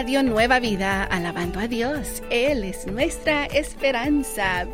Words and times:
Radio 0.00 0.22
Nueva 0.22 0.60
Vida, 0.60 1.04
alabando 1.04 1.60
a 1.60 1.68
Dios. 1.68 2.22
Él 2.30 2.64
es 2.64 2.86
nuestra 2.86 3.44
esperanza. 3.44 4.66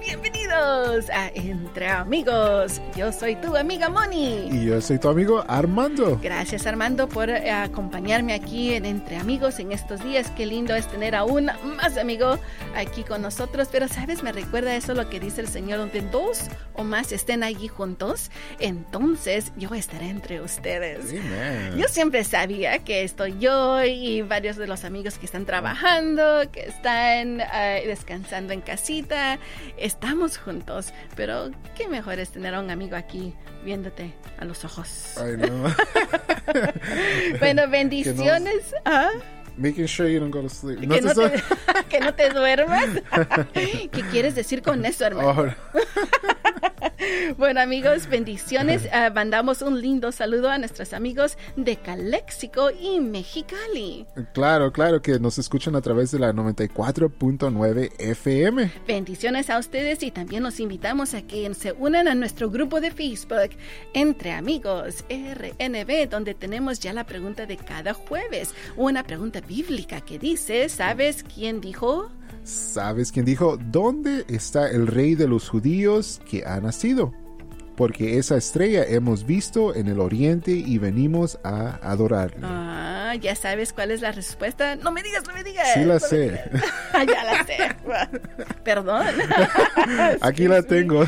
Bienvenidos 0.46 1.10
a 1.10 1.28
Entre 1.34 1.88
Amigos. 1.88 2.80
Yo 2.94 3.10
soy 3.10 3.34
tu 3.36 3.56
amiga 3.56 3.88
Moni. 3.88 4.48
Y 4.48 4.66
yo 4.66 4.80
soy 4.80 4.98
tu 4.98 5.08
amigo 5.08 5.44
Armando. 5.48 6.20
Gracias 6.22 6.66
Armando 6.68 7.08
por 7.08 7.30
eh, 7.30 7.50
acompañarme 7.50 8.32
aquí 8.32 8.74
en 8.74 8.84
Entre 8.84 9.16
Amigos 9.16 9.58
en 9.58 9.72
estos 9.72 10.04
días. 10.04 10.30
Qué 10.36 10.46
lindo 10.46 10.74
es 10.76 10.86
tener 10.86 11.16
a 11.16 11.24
un 11.24 11.50
más 11.76 11.96
amigo 11.96 12.38
aquí 12.76 13.02
con 13.02 13.22
nosotros. 13.22 13.68
Pero 13.72 13.88
sabes, 13.88 14.22
me 14.22 14.30
recuerda 14.30 14.76
eso 14.76 14.94
lo 14.94 15.08
que 15.10 15.18
dice 15.18 15.40
el 15.40 15.48
Señor, 15.48 15.78
donde 15.78 16.00
dos 16.00 16.44
o 16.76 16.84
más 16.84 17.10
estén 17.10 17.42
allí 17.42 17.68
juntos, 17.68 18.30
entonces 18.60 19.52
yo 19.56 19.74
estaré 19.74 20.10
entre 20.10 20.40
ustedes. 20.40 21.12
Yo 21.76 21.88
siempre 21.88 22.22
sabía 22.24 22.78
que 22.80 23.02
estoy 23.02 23.38
yo 23.38 23.82
y 23.82 24.22
varios 24.22 24.56
de 24.56 24.66
los 24.66 24.84
amigos 24.84 25.18
que 25.18 25.26
están 25.26 25.46
trabajando, 25.46 26.50
que 26.52 26.60
están 26.60 27.40
eh, 27.40 27.82
descansando 27.86 28.52
en 28.52 28.60
casita. 28.60 29.38
Estamos 29.78 30.36
juntos, 30.46 30.92
pero 31.16 31.50
qué 31.74 31.88
mejor 31.88 32.20
es 32.20 32.30
tener 32.30 32.54
a 32.54 32.60
un 32.60 32.70
amigo 32.70 32.94
aquí 32.94 33.34
viéndote 33.64 34.14
a 34.38 34.44
los 34.44 34.64
ojos. 34.64 35.16
Ay, 35.18 35.36
no. 35.36 35.74
bueno, 37.40 37.68
bendiciones. 37.70 38.72
¿Ah? 38.84 39.10
Making 39.56 39.86
sure 39.88 40.08
you 40.08 40.20
don't 40.20 40.30
go 40.30 40.42
to 40.42 40.48
sleep. 40.48 40.78
que, 40.80 40.86
no 41.00 41.14
te, 41.14 41.42
que, 41.88 42.00
no 42.00 42.14
te, 42.14 42.30
duermas. 42.30 42.88
¿Qué 43.52 44.04
quieres 44.12 44.36
decir 44.36 44.62
con 44.62 44.84
eso, 44.84 45.04
hermano? 45.04 45.54
bueno, 47.38 47.60
amigos, 47.60 48.08
bendiciones. 48.08 48.84
Uh, 48.84 49.12
mandamos 49.12 49.62
un 49.62 49.80
lindo 49.80 50.12
saludo 50.12 50.50
a 50.50 50.58
nuestros 50.58 50.92
amigos 50.92 51.36
de 51.56 51.76
Calexico 51.76 52.70
y 52.70 53.00
Mexicali. 53.00 54.06
Claro, 54.32 54.72
claro, 54.72 55.02
que 55.02 55.18
nos 55.18 55.38
escuchan 55.38 55.76
a 55.76 55.80
través 55.80 56.10
de 56.10 56.18
la 56.18 56.32
94.9 56.32 57.92
FM. 57.98 58.72
Bendiciones 58.86 59.50
a 59.50 59.58
ustedes 59.58 60.02
y 60.02 60.10
también 60.10 60.42
los 60.42 60.60
invitamos 60.60 61.14
a 61.14 61.22
que 61.22 61.52
se 61.54 61.72
unan 61.72 62.08
a 62.08 62.14
nuestro 62.14 62.50
grupo 62.50 62.80
de 62.80 62.90
Facebook 62.90 63.50
Entre 63.94 64.32
Amigos 64.32 65.04
RNB, 65.10 66.08
donde 66.08 66.34
tenemos 66.34 66.80
ya 66.80 66.92
la 66.92 67.04
pregunta 67.04 67.46
de 67.46 67.56
cada 67.56 67.94
jueves. 67.94 68.54
Una 68.76 69.02
pregunta 69.02 69.40
bíblica 69.40 70.00
que 70.00 70.18
dice, 70.18 70.68
¿sabes 70.68 71.22
quién 71.22 71.60
dijo? 71.60 72.10
¿Sabes 72.44 73.12
quién 73.12 73.24
dijo? 73.24 73.56
¿Dónde 73.56 74.24
está 74.28 74.68
el 74.70 74.86
rey 74.86 75.14
de 75.14 75.26
los 75.28 75.48
judíos 75.48 76.20
que 76.28 76.44
ha 76.46 76.60
nacido? 76.60 77.12
Porque 77.76 78.16
esa 78.18 78.36
estrella 78.36 78.84
hemos 78.84 79.26
visto 79.26 79.74
en 79.74 79.88
el 79.88 80.00
oriente 80.00 80.52
y 80.52 80.78
venimos 80.78 81.38
a 81.44 81.78
adorarle. 81.82 82.38
Ah, 82.42 83.14
ya 83.20 83.34
sabes 83.36 83.74
cuál 83.74 83.90
es 83.90 84.00
la 84.00 84.12
respuesta. 84.12 84.76
No 84.76 84.90
me 84.90 85.02
digas, 85.02 85.24
no 85.26 85.34
me 85.34 85.44
digas. 85.44 85.68
Sí 85.74 85.84
la 85.84 86.00
sé. 86.00 86.40
ya 86.94 87.24
la 87.24 87.44
sé. 87.44 87.76
Perdón. 88.64 89.06
Aquí 90.22 90.48
la 90.48 90.62
tengo. 90.66 91.04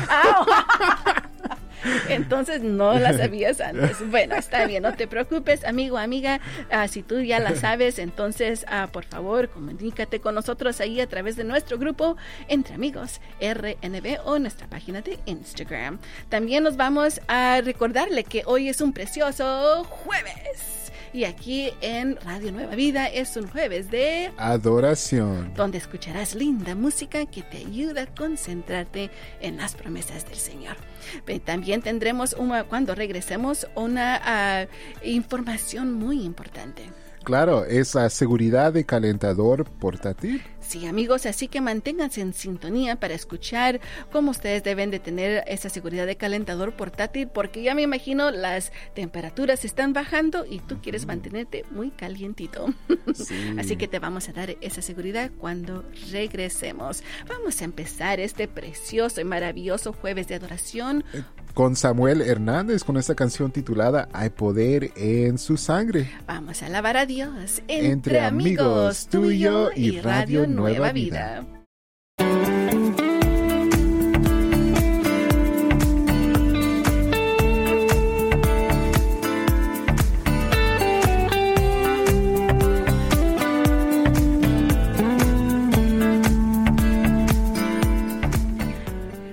Entonces 2.09 2.61
no 2.61 2.97
la 2.97 3.17
sabías 3.17 3.61
antes. 3.61 3.97
Bueno, 4.09 4.35
está 4.35 4.65
bien, 4.65 4.83
no 4.83 4.93
te 4.93 5.07
preocupes, 5.07 5.63
amigo, 5.63 5.97
amiga. 5.97 6.39
Ah, 6.71 6.87
si 6.87 7.03
tú 7.03 7.21
ya 7.21 7.39
la 7.39 7.55
sabes, 7.55 7.99
entonces 7.99 8.65
uh, 8.67 8.89
por 8.89 9.05
favor 9.05 9.49
comunícate 9.49 10.19
con 10.19 10.35
nosotros 10.35 10.79
ahí 10.81 11.01
a 11.01 11.07
través 11.07 11.35
de 11.35 11.43
nuestro 11.43 11.77
grupo 11.77 12.17
Entre 12.47 12.75
Amigos 12.75 13.21
RNB 13.41 14.19
o 14.25 14.39
nuestra 14.39 14.67
página 14.67 15.01
de 15.01 15.19
Instagram. 15.25 15.99
También 16.29 16.63
nos 16.63 16.77
vamos 16.77 17.21
a 17.27 17.61
recordarle 17.61 18.23
que 18.23 18.43
hoy 18.45 18.69
es 18.69 18.81
un 18.81 18.93
precioso 18.93 19.83
jueves. 19.85 20.88
Y 21.11 21.23
aquí 21.23 21.71
en 21.81 22.17
Radio 22.17 22.51
Nueva 22.51 22.75
Vida 22.75 23.07
es 23.07 23.35
un 23.35 23.47
jueves 23.47 23.89
de 23.89 24.31
adoración, 24.37 25.53
donde 25.55 25.79
escucharás 25.79 26.35
linda 26.35 26.75
música 26.75 27.25
que 27.25 27.41
te 27.41 27.57
ayuda 27.57 28.03
a 28.03 28.05
concentrarte 28.05 29.09
en 29.41 29.57
las 29.57 29.75
promesas 29.75 30.25
del 30.25 30.37
Señor. 30.37 30.77
También 31.45 31.81
tendremos 31.81 32.33
una, 32.33 32.63
cuando 32.63 32.93
regresemos 32.93 33.67
una 33.75 34.67
uh, 34.67 35.07
información 35.07 35.93
muy 35.93 36.23
importante. 36.23 36.83
Claro, 37.23 37.65
esa 37.65 38.09
seguridad 38.09 38.73
de 38.73 38.85
calentador 38.85 39.65
portátil. 39.65 40.41
Sí, 40.69 40.85
amigos, 40.85 41.25
así 41.25 41.47
que 41.47 41.61
manténganse 41.61 42.21
en 42.21 42.31
sintonía 42.31 42.99
para 42.99 43.15
escuchar 43.15 43.81
cómo 44.11 44.29
ustedes 44.29 44.63
deben 44.63 44.91
de 44.91 44.99
tener 44.99 45.43
esa 45.47 45.67
seguridad 45.67 46.05
de 46.05 46.15
calentador 46.15 46.73
portátil, 46.73 47.27
porque 47.27 47.63
ya 47.63 47.73
me 47.73 47.81
imagino 47.81 48.29
las 48.29 48.71
temperaturas 48.93 49.65
están 49.65 49.93
bajando 49.93 50.45
y 50.45 50.59
tú 50.59 50.79
quieres 50.79 51.07
mantenerte 51.07 51.65
muy 51.71 51.89
calientito. 51.89 52.67
así 53.57 53.77
que 53.77 53.87
te 53.87 53.97
vamos 53.97 54.29
a 54.29 54.33
dar 54.33 54.57
esa 54.61 54.83
seguridad 54.83 55.31
cuando 55.39 55.83
regresemos. 56.11 57.01
Vamos 57.27 57.63
a 57.63 57.65
empezar 57.65 58.19
este 58.19 58.47
precioso 58.47 59.21
y 59.21 59.23
maravilloso 59.23 59.91
jueves 59.91 60.27
de 60.27 60.35
adoración. 60.35 61.03
Eh, 61.15 61.23
con 61.55 61.75
Samuel 61.75 62.21
Hernández, 62.21 62.83
con 62.83 62.95
esta 62.97 63.15
canción 63.15 63.51
titulada 63.51 64.07
Hay 64.13 64.29
poder 64.29 64.91
en 64.95 65.37
su 65.37 65.57
sangre. 65.57 66.09
Vamos 66.27 66.61
a 66.61 66.67
alabar 66.67 66.95
a 66.95 67.05
Dios 67.05 67.63
entre, 67.67 68.21
amigos, 68.21 69.07
tuyo 69.07 69.71
y 69.75 69.99
Radio 69.99 70.45
Nueva 70.59 70.91
Vida. 70.91 71.45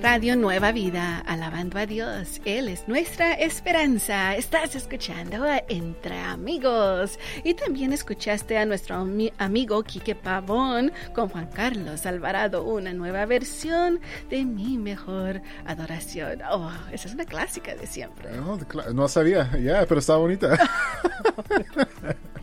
Radio 0.00 0.36
Nueva 0.36 0.70
Vida, 0.70 1.24
alabando 1.66 1.78
a 1.78 1.86
Dios. 1.86 2.40
Él 2.44 2.68
es 2.68 2.86
nuestra 2.88 3.34
esperanza. 3.34 4.36
Estás 4.36 4.74
escuchando 4.74 5.44
a 5.44 5.62
Entre 5.68 6.18
Amigos. 6.18 7.18
Y 7.44 7.54
también 7.54 7.92
escuchaste 7.92 8.58
a 8.58 8.66
nuestro 8.66 9.06
amigo 9.38 9.82
Quique 9.82 10.14
Pavón 10.14 10.92
con 11.14 11.28
Juan 11.28 11.46
Carlos 11.46 12.06
Alvarado, 12.06 12.64
una 12.64 12.92
nueva 12.92 13.26
versión 13.26 14.00
de 14.30 14.44
Mi 14.44 14.78
Mejor 14.78 15.42
Adoración. 15.66 16.40
Oh, 16.50 16.70
esa 16.92 17.08
es 17.08 17.14
una 17.14 17.24
clásica 17.24 17.74
de 17.74 17.86
siempre. 17.86 18.30
No, 18.32 18.58
no 18.92 19.08
sabía, 19.08 19.50
ya, 19.58 19.86
pero 19.86 20.00
está 20.00 20.16
bonita. 20.16 20.56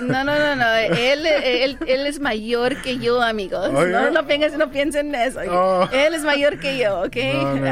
No, 0.00 0.24
no, 0.24 0.38
no, 0.38 0.56
no. 0.56 0.74
Él, 0.74 1.26
él, 1.26 1.78
él, 1.86 2.06
es 2.06 2.20
mayor 2.20 2.80
que 2.82 2.98
yo, 2.98 3.20
amigos. 3.22 3.70
Oh, 3.72 3.84
no, 3.86 4.10
no, 4.10 4.26
piensen, 4.26 4.58
no 4.58 4.70
piensen 4.70 5.14
en 5.14 5.20
eso. 5.22 5.40
Oh. 5.50 5.88
Él 5.92 6.14
es 6.14 6.22
mayor 6.22 6.58
que 6.58 6.78
yo, 6.78 7.00
¿ok? 7.00 7.16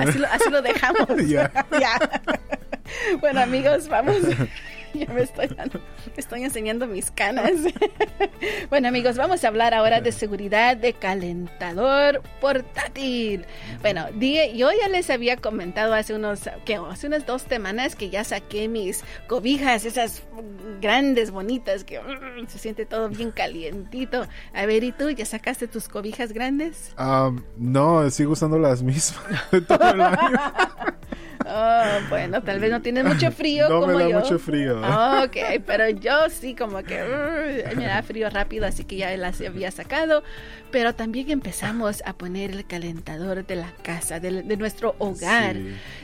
Así, 0.07 0.19
lo, 0.19 0.27
así, 0.27 0.51
lo, 0.51 0.63
dejamos. 0.63 1.07
ya. 1.29 1.51
Bueno, 3.21 3.41
amigos, 3.41 3.89
vamos. 3.89 4.17
ya 5.07 5.13
me 5.13 5.23
estoy, 5.23 5.49
estoy 6.17 6.45
enseñando 6.45 6.87
mis 6.87 7.11
canas. 7.11 7.53
bueno, 8.71 8.89
amigos, 8.89 9.17
vamos 9.17 9.45
a 9.45 9.49
hablar 9.49 9.75
ahora 9.75 10.01
de 10.01 10.13
seguridad 10.13 10.77
de 10.77 10.93
calentador 10.93 12.23
portátil. 12.41 13.45
Bueno, 13.81 14.07
yo 14.19 14.71
ya 14.71 14.89
les 14.89 15.11
había 15.11 15.37
comentado 15.37 15.95
hace 15.95 16.15
unos, 16.15 16.49
hace 16.91 17.07
unas 17.07 17.27
dos 17.27 17.43
semanas 17.43 17.97
que 17.97 18.11
ya 18.11 18.25
saqué 18.25 18.69
mis 18.69 19.05
cobijas, 19.27 19.85
esas 19.85 20.23
grandes, 20.81 21.31
bonitas, 21.31 21.85
que 21.85 22.01
mm, 22.01 22.47
se 22.47 22.59
siente 22.59 22.87
todo 22.87 23.09
bien 23.09 23.33
calientito. 23.33 24.27
A 24.53 24.67
ver, 24.67 24.85
¿y 24.85 24.93
tú 24.93 25.11
ya 25.11 25.27
sacaste 25.27 25.67
tus 25.67 25.89
cobijas 25.89 26.33
grandes? 26.33 26.93
no, 27.57 28.09
sigo 28.11 28.33
usando 28.33 28.59
las 28.59 28.83
mismas 28.83 29.15
todo 29.67 29.91
el 29.91 30.01
año. 30.01 30.39
Oh, 31.47 32.09
bueno, 32.09 32.43
tal 32.43 32.59
vez 32.59 32.71
no 32.71 32.81
tienes 32.81 33.05
mucho 33.05 33.31
frío 33.31 33.69
no 33.69 33.81
como 33.81 33.99
me 33.99 34.09
da 34.09 34.19
mucho 34.19 34.39
frío. 34.39 34.81
ok, 34.81 35.37
pero 35.67 35.89
yo 35.91 36.31
sí 36.31 36.55
como 36.55 36.83
que 36.83 37.03
me 37.77 37.87
da 37.87 38.03
frío 38.03 38.31
rápido, 38.31 38.67
así 38.67 38.85
que 38.85 38.97
ya 38.97 39.17
las 39.17 39.41
había 39.41 39.71
sacado. 39.71 40.23
Pero 40.71 40.95
también 40.95 41.31
empezamos 41.31 42.03
a 42.05 42.15
poner 42.15 42.51
el 42.51 42.67
calentador 42.67 43.47
de 43.47 43.57
la 43.57 43.73
casa, 43.83 44.19
de, 44.19 44.43
nuestro 44.57 44.97
hogar. 44.99 45.57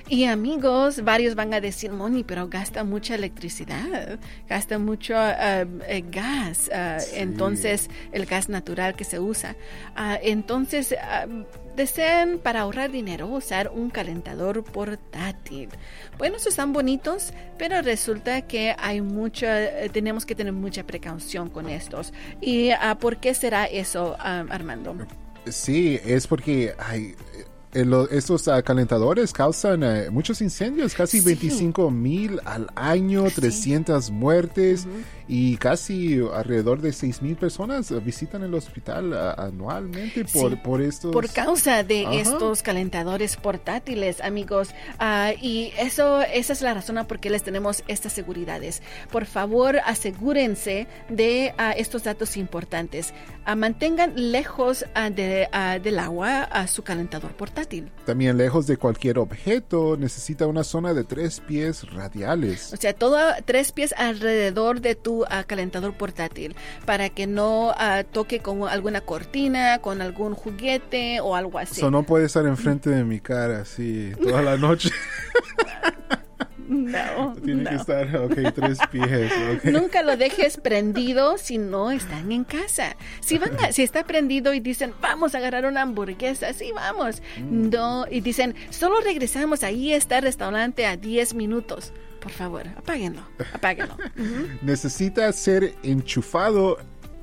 Y 0.08 0.24
amigos, 0.24 1.02
varios 1.02 1.34
van 1.34 1.54
a 1.54 1.60
decir, 1.60 1.90
Moni, 1.90 2.22
pero 2.22 2.48
gasta 2.48 2.84
mucha 2.84 3.16
electricidad, 3.16 4.20
gasta 4.48 4.78
mucho 4.78 5.14
uh, 5.14 5.66
eh, 5.88 6.04
gas. 6.08 6.70
Uh, 6.72 7.02
entonces, 7.14 7.90
el 8.12 8.26
gas 8.26 8.48
natural 8.48 8.94
que 8.94 9.04
se 9.04 9.18
usa. 9.18 9.56
Uh, 9.96 10.18
entonces, 10.22 10.94
desean 11.80 12.38
para 12.38 12.60
ahorrar 12.60 12.90
dinero 12.90 13.26
usar 13.26 13.70
un 13.74 13.90
calentador 13.90 14.62
portátil. 14.62 15.70
Bueno, 16.18 16.36
estos 16.36 16.52
están 16.52 16.72
bonitos, 16.72 17.32
pero 17.58 17.80
resulta 17.80 18.42
que 18.42 18.74
hay 18.78 19.00
mucha, 19.00 19.84
eh, 19.84 19.88
tenemos 19.88 20.26
que 20.26 20.34
tener 20.34 20.52
mucha 20.52 20.84
precaución 20.84 21.48
con 21.48 21.68
estos. 21.68 22.12
¿Y 22.40 22.70
uh, 22.70 22.96
por 23.00 23.16
qué 23.16 23.34
será 23.34 23.64
eso, 23.64 24.16
um, 24.18 24.50
Armando? 24.50 24.94
Sí, 25.46 25.98
es 26.04 26.26
porque 26.26 26.74
hay, 26.78 27.14
eh, 27.72 28.06
estos 28.10 28.46
uh, 28.46 28.62
calentadores 28.62 29.32
causan 29.32 29.82
uh, 29.82 30.12
muchos 30.12 30.42
incendios, 30.42 30.94
casi 30.94 31.20
sí. 31.20 31.24
25 31.24 31.90
mil 31.90 32.40
al 32.44 32.68
año, 32.74 33.28
sí. 33.30 33.36
300 33.36 34.10
muertes. 34.10 34.84
Uh 34.84 34.88
-huh 34.88 35.19
y 35.32 35.56
casi 35.58 36.20
alrededor 36.34 36.80
de 36.80 36.92
6 36.92 37.22
mil 37.22 37.36
personas 37.36 37.92
visitan 38.04 38.42
el 38.42 38.52
hospital 38.52 39.14
anualmente 39.38 40.24
por, 40.24 40.50
sí, 40.50 40.56
por 40.56 40.82
estos... 40.82 41.12
Por 41.12 41.30
causa 41.30 41.84
de 41.84 42.04
Ajá. 42.04 42.16
estos 42.16 42.62
calentadores 42.62 43.36
portátiles, 43.36 44.20
amigos. 44.22 44.70
Uh, 45.00 45.38
y 45.40 45.72
eso, 45.78 46.20
esa 46.20 46.52
es 46.52 46.62
la 46.62 46.74
razón 46.74 46.96
por 47.06 47.20
qué 47.20 47.30
les 47.30 47.44
tenemos 47.44 47.84
estas 47.86 48.12
seguridades. 48.12 48.82
Por 49.12 49.24
favor, 49.24 49.78
asegúrense 49.86 50.88
de 51.08 51.54
uh, 51.56 51.78
estos 51.78 52.02
datos 52.02 52.36
importantes. 52.36 53.14
Uh, 53.46 53.54
mantengan 53.54 54.32
lejos 54.32 54.84
de, 55.14 55.48
del 55.80 55.98
agua 56.00 56.42
a 56.42 56.66
su 56.66 56.82
calentador 56.82 57.36
portátil. 57.36 57.92
También 58.04 58.36
lejos 58.36 58.66
de 58.66 58.76
cualquier 58.76 59.20
objeto, 59.20 59.96
necesita 59.96 60.48
una 60.48 60.64
zona 60.64 60.92
de 60.92 61.04
tres 61.04 61.38
pies 61.38 61.88
radiales. 61.92 62.72
O 62.72 62.76
sea, 62.76 62.92
todo 62.94 63.16
tres 63.44 63.70
pies 63.70 63.94
alrededor 63.96 64.80
de 64.80 64.96
tu 64.96 65.19
uh, 65.22 65.46
calentador 65.46 65.94
portátil 65.94 66.54
para 66.84 67.08
que 67.08 67.26
no 67.26 67.70
uh, 67.70 68.04
toque 68.10 68.40
con 68.40 68.68
alguna 68.68 69.00
cortina, 69.00 69.78
con 69.80 70.02
algún 70.02 70.34
juguete 70.34 71.20
o 71.20 71.36
algo 71.36 71.58
así. 71.58 71.80
Eso 71.80 71.90
no 71.90 72.02
puede 72.02 72.26
estar 72.26 72.46
enfrente 72.46 72.90
de 72.90 73.04
mi 73.04 73.20
cara 73.20 73.60
así 73.60 74.12
toda 74.20 74.42
la 74.42 74.56
noche. 74.56 74.90
No, 76.70 77.34
Tiene 77.44 77.64
no. 77.64 77.70
que 77.70 77.76
estar, 77.76 78.16
ok, 78.16 78.34
tres 78.54 78.78
pies. 78.92 79.32
Okay. 79.58 79.72
Nunca 79.72 80.02
lo 80.02 80.16
dejes 80.16 80.56
prendido 80.56 81.36
si 81.36 81.58
no 81.58 81.90
están 81.90 82.30
en 82.30 82.44
casa. 82.44 82.96
Si 83.20 83.38
van 83.38 83.58
a, 83.62 83.72
si 83.72 83.82
está 83.82 84.04
prendido 84.04 84.54
y 84.54 84.60
dicen, 84.60 84.94
vamos 85.00 85.34
a 85.34 85.38
agarrar 85.38 85.66
una 85.66 85.82
hamburguesa, 85.82 86.52
sí, 86.52 86.70
vamos. 86.72 87.22
Mm. 87.38 87.70
No, 87.70 88.06
y 88.08 88.20
dicen, 88.20 88.54
solo 88.70 89.00
regresamos, 89.00 89.64
ahí 89.64 89.92
está 89.92 90.18
el 90.18 90.22
restaurante 90.22 90.86
a 90.86 90.96
10 90.96 91.34
minutos. 91.34 91.92
Por 92.20 92.30
favor, 92.30 92.66
apáguenlo, 92.76 93.22
apáguenlo. 93.52 93.94
uh 94.16 94.20
-huh. 94.20 94.58
Necesita 94.62 95.32
ser 95.32 95.74
enchufado 95.82 96.78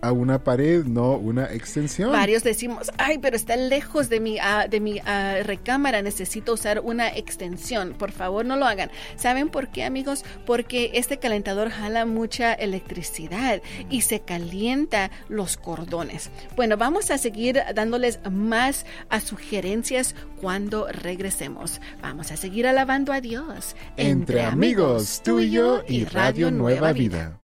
a 0.07 0.11
una 0.11 0.43
pared, 0.43 0.85
no 0.85 1.13
una 1.13 1.45
extensión. 1.45 2.11
Varios 2.11 2.43
decimos, 2.43 2.91
ay, 2.97 3.17
pero 3.17 3.35
está 3.35 3.55
lejos 3.55 4.09
de 4.09 4.19
mi, 4.19 4.37
uh, 4.37 4.69
de 4.69 4.79
mi 4.79 4.99
uh, 4.99 5.43
recámara, 5.43 6.01
necesito 6.01 6.53
usar 6.53 6.79
una 6.79 7.09
extensión. 7.09 7.93
Por 7.93 8.11
favor, 8.11 8.45
no 8.45 8.55
lo 8.55 8.65
hagan. 8.65 8.89
¿Saben 9.15 9.49
por 9.49 9.69
qué, 9.69 9.83
amigos? 9.83 10.23
Porque 10.45 10.91
este 10.93 11.17
calentador 11.17 11.69
jala 11.69 12.05
mucha 12.05 12.53
electricidad 12.53 13.61
y 13.89 14.01
se 14.01 14.21
calienta 14.21 15.11
los 15.27 15.57
cordones. 15.57 16.29
Bueno, 16.55 16.77
vamos 16.77 17.11
a 17.11 17.17
seguir 17.17 17.61
dándoles 17.75 18.19
más 18.29 18.85
a 19.09 19.19
sugerencias 19.19 20.15
cuando 20.39 20.87
regresemos. 20.87 21.81
Vamos 22.01 22.31
a 22.31 22.37
seguir 22.37 22.67
alabando 22.67 23.11
a 23.13 23.21
Dios. 23.21 23.75
Entre, 23.97 24.11
Entre 24.11 24.43
amigos, 24.43 25.21
tú 25.23 25.39
y 25.39 25.51
yo 25.51 25.83
y 25.87 26.05
Radio 26.05 26.51
Nueva 26.51 26.93
Vida. 26.93 27.41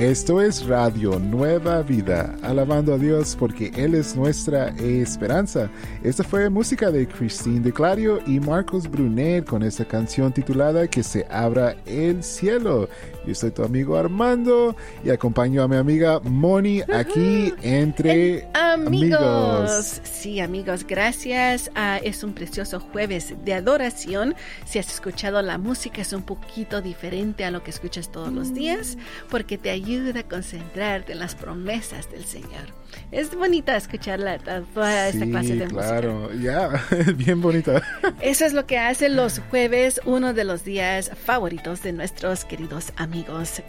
Esto 0.00 0.40
es 0.40 0.66
Radio 0.66 1.18
Nueva 1.18 1.82
Vida, 1.82 2.34
alabando 2.40 2.94
a 2.94 2.98
Dios 2.98 3.36
porque 3.38 3.70
Él 3.76 3.94
es 3.94 4.16
nuestra 4.16 4.68
esperanza. 4.78 5.70
Esta 6.02 6.24
fue 6.24 6.48
música 6.48 6.90
de 6.90 7.06
Christine 7.06 7.60
de 7.60 7.70
Clario 7.70 8.18
y 8.26 8.40
Marcos 8.40 8.90
Brunet 8.90 9.44
con 9.44 9.62
esta 9.62 9.84
canción 9.84 10.32
titulada 10.32 10.88
Que 10.88 11.02
se 11.02 11.26
abra 11.28 11.76
el 11.84 12.24
cielo. 12.24 12.88
Yo 13.26 13.34
soy 13.34 13.50
tu 13.50 13.62
amigo 13.62 13.96
Armando 13.96 14.74
y 15.04 15.10
acompaño 15.10 15.62
a 15.62 15.68
mi 15.68 15.76
amiga 15.76 16.20
Moni 16.20 16.80
aquí 16.92 17.52
entre 17.62 18.48
amigos. 18.54 19.20
amigos. 19.20 20.00
Sí, 20.04 20.40
amigos, 20.40 20.86
gracias. 20.86 21.70
Uh, 21.76 22.02
es 22.02 22.24
un 22.24 22.32
precioso 22.32 22.80
jueves 22.80 23.34
de 23.44 23.54
adoración. 23.54 24.34
Si 24.64 24.78
has 24.78 24.90
escuchado 24.90 25.42
la 25.42 25.58
música 25.58 26.00
es 26.00 26.12
un 26.12 26.22
poquito 26.22 26.80
diferente 26.80 27.44
a 27.44 27.50
lo 27.50 27.62
que 27.62 27.70
escuchas 27.70 28.10
todos 28.10 28.32
los 28.32 28.54
días 28.54 28.96
porque 29.28 29.58
te 29.58 29.70
ayuda 29.70 30.20
a 30.20 30.22
concentrarte 30.22 31.12
en 31.12 31.18
las 31.18 31.34
promesas 31.34 32.10
del 32.10 32.24
Señor. 32.24 32.80
Es 33.12 33.34
bonita 33.34 33.76
escuchar 33.76 34.18
la, 34.18 34.38
toda 34.38 35.12
sí, 35.12 35.18
esta 35.18 35.30
clase 35.30 35.54
de 35.56 35.66
claro. 35.66 36.14
música. 36.14 36.42
Ya, 36.42 36.42
yeah, 36.42 37.12
bien 37.16 37.40
bonita. 37.40 37.82
Eso 38.20 38.44
es 38.44 38.52
lo 38.52 38.66
que 38.66 38.78
hacen 38.78 39.14
los 39.14 39.40
jueves, 39.50 40.00
uno 40.04 40.34
de 40.34 40.44
los 40.44 40.64
días 40.64 41.10
favoritos 41.24 41.82
de 41.82 41.92
nuestros 41.92 42.44
queridos 42.44 42.92
amigos. 42.96 43.09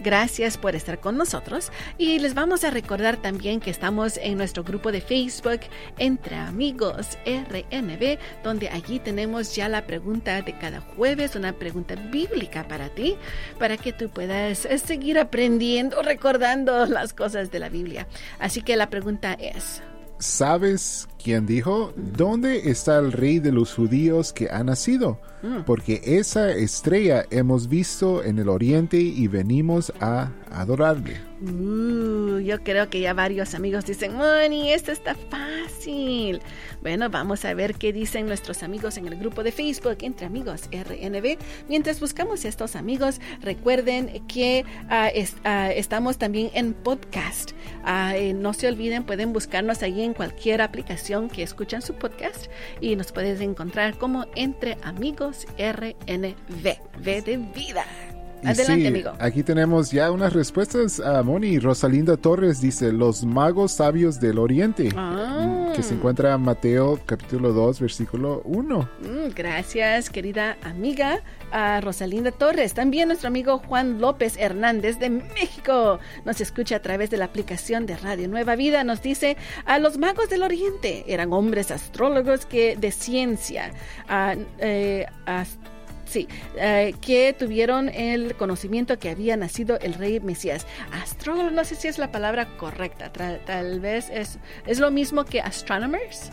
Gracias 0.04 0.58
por 0.58 0.76
estar 0.76 1.00
con 1.00 1.18
nosotros 1.18 1.72
y 1.98 2.20
les 2.20 2.34
vamos 2.34 2.64
a 2.64 2.70
recordar 2.70 3.18
también 3.18 3.60
que 3.60 3.72
estamos 3.72 4.18
en 4.18 4.38
nuestro 4.38 4.64
grupo 4.64 4.92
de 4.92 5.02
Facebook 5.02 5.62
Entre 5.98 6.36
Amigos 6.36 7.18
RNB, 7.26 8.20
donde 8.44 8.70
allí 8.70 9.00
tenemos 9.00 9.56
ya 9.56 9.68
la 9.68 9.86
pregunta 9.86 10.42
de 10.42 10.58
cada 10.58 10.82
jueves, 10.82 11.36
una 11.36 11.54
pregunta 11.54 11.96
bíblica 11.96 12.68
para 12.68 12.90
ti, 12.90 13.18
para 13.58 13.78
que 13.78 13.94
tú 13.94 14.10
puedas 14.10 14.68
seguir 14.86 15.18
aprendiendo, 15.18 16.02
recordando 16.02 16.86
las 16.86 17.14
cosas 17.14 17.52
de 17.52 17.60
la 17.60 17.70
Biblia. 17.70 18.08
Así 18.40 18.62
que 18.62 18.76
la 18.76 18.90
pregunta 18.90 19.34
es, 19.34 19.82
¿sabes 20.20 21.08
quién 21.22 21.46
dijo? 21.46 21.94
¿Dónde 21.96 22.70
está 22.70 23.00
el 23.00 23.12
rey 23.12 23.40
de 23.40 23.52
los 23.52 23.74
judíos 23.74 24.34
que 24.34 24.50
ha 24.50 24.64
nacido? 24.64 25.20
Mm. 25.42 25.62
Porque 25.66 26.02
esa 26.04 26.52
estrella 26.52 27.26
hemos 27.32 27.68
visto 27.68 28.24
en 28.24 28.40
el 28.40 28.50
oriente 28.50 28.98
y 28.98 29.28
venimos 29.28 29.92
a 30.00 30.32
adorarle. 30.52 31.32
Uh, 31.42 32.38
yo 32.40 32.64
creo 32.64 32.90
que 32.92 33.00
ya 33.00 33.16
varios 33.16 33.56
amigos 33.56 33.86
dicen, 33.86 34.16
Moni, 34.16 34.72
esto 34.72 34.92
está 34.92 35.16
fácil. 35.16 36.40
Bueno, 36.84 37.10
vamos 37.10 37.46
a 37.46 37.54
ver 37.56 37.76
qué 37.76 37.92
dicen 37.92 38.28
nuestros 38.28 38.62
amigos 38.62 38.98
en 38.98 39.08
el 39.08 39.16
grupo 39.16 39.42
de 39.42 39.52
Facebook 39.52 39.98
Entre 40.02 40.28
Amigos 40.28 40.70
RNB. 40.72 41.38
Mientras 41.68 42.00
buscamos 42.00 42.46
a 42.46 42.48
estos 42.48 42.76
amigos, 42.76 43.20
recuerden 43.42 44.24
que 44.28 44.66
uh, 44.86 45.10
es, 45.16 45.34
uh, 45.44 45.72
estamos 45.74 46.20
también 46.20 46.52
en 46.54 46.74
podcast. 46.74 47.54
Uh, 47.84 48.36
no 48.36 48.54
se 48.54 48.68
olviden, 48.68 49.04
pueden 49.04 49.34
buscarnos 49.34 49.82
allí 49.82 50.04
en 50.04 50.14
cualquier 50.14 50.62
aplicación 50.62 51.11
que 51.12 51.44
escuchan 51.44 51.82
su 51.82 51.96
podcast 51.96 52.46
y 52.80 52.96
nos 52.96 53.12
puedes 53.12 53.42
encontrar 53.42 53.98
como 53.98 54.28
Entre 54.36 54.78
Amigos 54.82 55.46
RNV. 55.58 56.78
V 57.00 57.22
de 57.22 57.38
vida. 57.38 57.86
Adelante, 58.44 58.82
sí, 58.82 58.88
amigo. 58.88 59.12
Aquí 59.20 59.44
tenemos 59.44 59.92
ya 59.92 60.12
unas 60.12 60.34
respuestas 60.34 61.00
a 61.00 61.22
Moni. 61.24 61.60
Rosalinda 61.60 62.18
Torres 62.18 62.62
dice, 62.62 62.92
los 62.92 63.24
magos 63.24 63.74
sabios 63.74 64.20
del 64.20 64.40
oriente, 64.40 64.90
ah. 64.96 65.72
que 65.76 65.84
se 65.84 65.94
encuentra 65.94 66.34
en 66.34 66.42
Mateo 66.42 67.00
capítulo 67.06 67.54
2, 67.54 67.80
versículo 67.80 68.42
1. 68.46 68.90
Mm, 69.02 69.34
gracias, 69.36 70.10
querida 70.10 70.58
amiga 70.64 71.22
a 71.52 71.82
Rosalinda 71.82 72.32
Torres. 72.32 72.74
También 72.74 73.08
nuestro 73.08 73.28
amigo 73.28 73.60
Juan 73.60 74.00
López 74.00 74.38
Hernández 74.38 75.00
de 75.00 75.10
México 75.10 76.00
nos 76.26 76.42
escucha 76.42 76.78
a 76.78 76.82
través 76.82 77.10
de 77.10 77.18
la 77.18 77.26
aplicación 77.26 77.86
de 77.86 77.96
Radio 77.98 78.28
Nueva 78.28 78.56
Vida. 78.56 78.84
Nos 78.84 79.02
dice, 79.02 79.38
a 79.66 79.80
los 79.80 79.98
magos 79.98 80.30
del 80.30 80.44
oriente 80.44 81.04
eran 81.08 81.34
hombres 81.34 81.72
astrólogos 81.72 82.46
que 82.46 82.76
de 82.76 82.92
ciencia, 82.92 83.72
uh, 84.10 84.40
eh, 84.60 85.06
Sí, 86.12 86.28
uh, 86.56 86.94
que 87.00 87.32
tuvieron 87.32 87.88
el 87.88 88.36
conocimiento 88.36 89.00
que 89.00 89.12
había 89.12 89.38
nacido 89.38 89.80
el 89.80 89.94
rey 89.94 90.20
Mesías. 90.20 90.68
Astrólogo, 90.92 91.52
no 91.52 91.64
sé 91.64 91.76
si 91.76 91.88
es 91.88 91.98
la 91.98 92.12
palabra 92.12 92.58
correcta, 92.58 93.14
Tra 93.14 93.40
tal 93.46 93.80
vez 93.80 94.10
es, 94.10 94.38
es 94.68 94.80
lo 94.80 94.92
mismo 94.92 95.24
que 95.24 95.40
astronomers. 95.40 96.32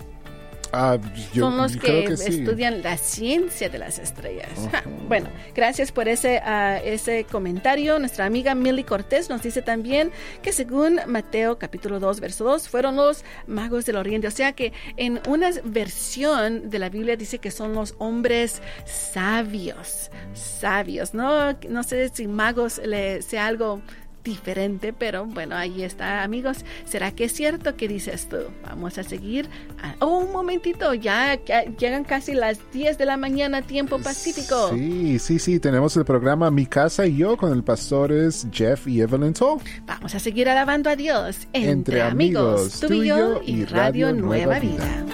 Yo, 1.32 1.44
Son 1.44 1.56
los 1.56 1.76
que, 1.76 2.04
que 2.04 2.16
sí. 2.16 2.40
estudian 2.40 2.82
la 2.82 2.96
ciencia 2.96 3.68
de 3.68 3.78
las 3.78 3.98
estrellas. 3.98 4.50
Uh 4.56 4.68
-huh. 4.68 5.08
Bueno, 5.08 5.30
gracias 5.54 5.92
por 5.92 6.08
ese, 6.08 6.42
uh, 6.44 6.80
ese 6.84 7.24
comentario. 7.24 7.98
Nuestra 7.98 8.26
amiga 8.26 8.54
Milly 8.54 8.84
Cortés 8.84 9.30
nos 9.30 9.42
dice 9.42 9.62
también 9.62 10.10
que 10.42 10.52
según 10.52 11.00
Mateo 11.06 11.58
capítulo 11.58 12.00
2, 12.00 12.20
verso 12.20 12.44
2, 12.44 12.68
fueron 12.68 12.96
los 12.96 13.24
magos 13.46 13.86
del 13.86 13.96
oriente. 13.96 14.28
O 14.28 14.30
sea 14.30 14.52
que 14.52 14.72
en 14.96 15.20
una 15.26 15.50
versión 15.64 16.68
de 16.68 16.78
la 16.78 16.88
Biblia 16.90 17.16
dice 17.16 17.38
que 17.38 17.50
son 17.50 17.72
los 17.74 17.94
hombres 17.98 18.60
sabios. 18.84 20.10
Sabios. 20.34 21.14
No, 21.14 21.52
no 21.68 21.82
sé 21.82 22.08
si 22.10 22.26
magos 22.26 22.78
le, 22.84 23.22
sea 23.22 23.46
algo 23.46 23.80
diferente, 24.24 24.92
pero 24.92 25.26
bueno, 25.26 25.56
ahí 25.56 25.82
está, 25.82 26.22
amigos. 26.22 26.64
¿Será 26.84 27.12
que 27.12 27.24
es 27.24 27.32
cierto 27.32 27.76
que 27.76 27.88
dices 27.88 28.28
tú? 28.28 28.38
Vamos 28.64 28.98
a 28.98 29.02
seguir. 29.02 29.48
oh, 30.00 30.18
un 30.18 30.32
momentito, 30.32 30.94
ya, 30.94 31.38
llegan 31.78 32.04
casi 32.04 32.34
las 32.34 32.58
10 32.72 32.98
de 32.98 33.06
la 33.06 33.16
mañana, 33.16 33.62
tiempo 33.62 33.98
pacífico. 33.98 34.70
Sí, 34.70 35.18
sí, 35.18 35.38
sí, 35.38 35.60
tenemos 35.60 35.96
el 35.96 36.04
programa 36.04 36.50
Mi 36.50 36.66
Casa 36.66 37.06
y 37.06 37.16
Yo 37.16 37.36
con 37.36 37.52
el 37.52 37.62
pastores 37.62 38.46
Jeff 38.52 38.86
y 38.86 39.00
Evelyn 39.00 39.32
Toll. 39.32 39.60
Vamos 39.86 40.14
a 40.14 40.18
seguir 40.18 40.48
alabando 40.48 40.90
a 40.90 40.96
Dios 40.96 41.48
entre, 41.52 42.02
amigos, 42.02 42.80
tú 42.80 42.92
y 42.92 43.08
yo 43.08 43.40
y 43.44 43.64
Radio, 43.64 44.12
Nueva, 44.12 44.58
Vida. 44.58 45.04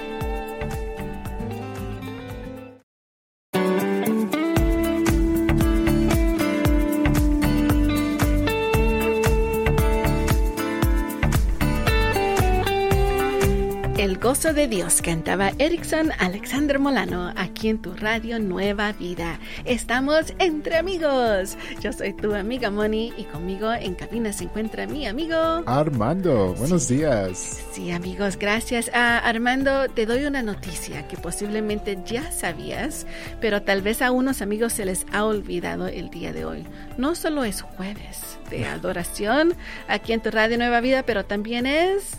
Gozo 14.45 14.53
de 14.53 14.69
Dios 14.69 15.01
cantaba 15.01 15.53
Erickson 15.59 16.11
Alexander 16.19 16.79
Molano 16.79 17.33
aquí 17.35 17.71
en 17.71 17.81
tu 17.81 17.95
radio 17.95 18.39
Nueva 18.39 18.93
Vida. 18.93 19.39
Estamos 19.65 20.35
entre 20.39 20.77
amigos. 20.77 21.57
Yo 21.81 21.95
soy 21.95 22.13
tu 22.13 22.35
amiga 22.35 22.71
Moni 22.71 23.15
y 23.17 23.25
conmigo 23.25 23.73
en 23.73 23.95
cabina 23.95 24.35
se 24.35 24.45
encuentra 24.45 24.87
mi 24.87 25.07
amigo 25.07 25.35
Armando. 25.65 26.53
Buenos 26.59 26.89
días. 26.89 27.63
Sí, 27.73 27.91
amigos, 27.91 28.37
gracias. 28.37 28.91
Ah, 28.93 29.19
Armando, 29.25 29.89
te 29.89 30.05
doy 30.05 30.27
una 30.27 30.43
noticia 30.43 31.09
que 31.09 31.17
posiblemente 31.17 31.99
ya 32.05 32.31
sabías, 32.31 33.07
pero 33.41 33.63
tal 33.63 33.81
vez 33.81 34.03
a 34.03 34.11
unos 34.11 34.43
amigos 34.43 34.75
se 34.75 34.85
les 34.85 35.07
ha 35.11 35.25
olvidado 35.25 35.87
el 35.87 36.11
día 36.11 36.35
de 36.35 36.45
hoy. 36.45 36.67
No 36.99 37.15
solo 37.15 37.45
es 37.45 37.63
jueves 37.63 38.39
de 38.51 38.67
adoración 38.67 39.55
aquí 39.89 40.13
en 40.13 40.21
tu 40.21 40.31
radio 40.31 40.59
Nueva 40.59 40.83
Vida, 40.83 41.03
pero 41.05 41.25
también 41.25 41.65
es 41.65 42.19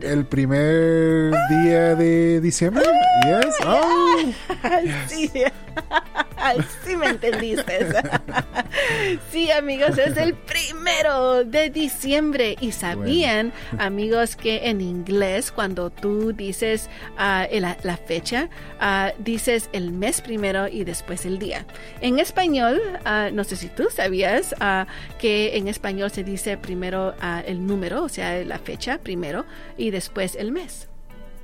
el 0.00 0.26
primer 0.26 1.32
día 1.48 1.94
de 1.94 2.40
diciembre. 2.40 2.84
Yes. 3.24 3.54
Oh. 3.64 4.16
Sí. 5.08 5.30
Sí 6.84 6.96
me 6.96 7.08
entendiste. 7.08 7.86
sí, 9.30 9.50
amigos, 9.50 9.98
es 9.98 10.16
el 10.16 10.34
primero 10.34 11.44
de 11.44 11.70
diciembre. 11.70 12.56
Y 12.60 12.72
sabían, 12.72 13.52
amigos, 13.78 14.36
que 14.36 14.68
en 14.68 14.80
inglés, 14.80 15.52
cuando 15.52 15.90
tú 15.90 16.32
dices 16.32 16.88
uh, 17.12 17.60
la, 17.60 17.76
la, 17.82 17.96
fecha, 17.96 18.48
uh, 18.80 19.22
dices 19.22 19.68
el 19.72 19.92
mes 19.92 20.20
primero 20.20 20.68
y 20.68 20.84
después 20.84 21.26
el 21.26 21.38
día. 21.38 21.66
En 22.00 22.18
español, 22.18 22.80
uh, 23.04 23.34
no 23.34 23.44
sé 23.44 23.56
si 23.56 23.68
tú 23.68 23.88
sabías 23.94 24.54
que 25.18 25.56
en 25.56 25.68
español 25.68 26.10
se 26.10 26.24
dice 26.24 26.56
primero 26.56 27.14
el 27.46 27.66
número, 27.66 28.04
o 28.04 28.08
sea, 28.08 28.44
la 28.44 28.58
fecha 28.58 28.98
primero 28.98 29.44
y 29.76 29.90
después 29.90 30.36
el 30.36 30.52
mes. 30.52 30.88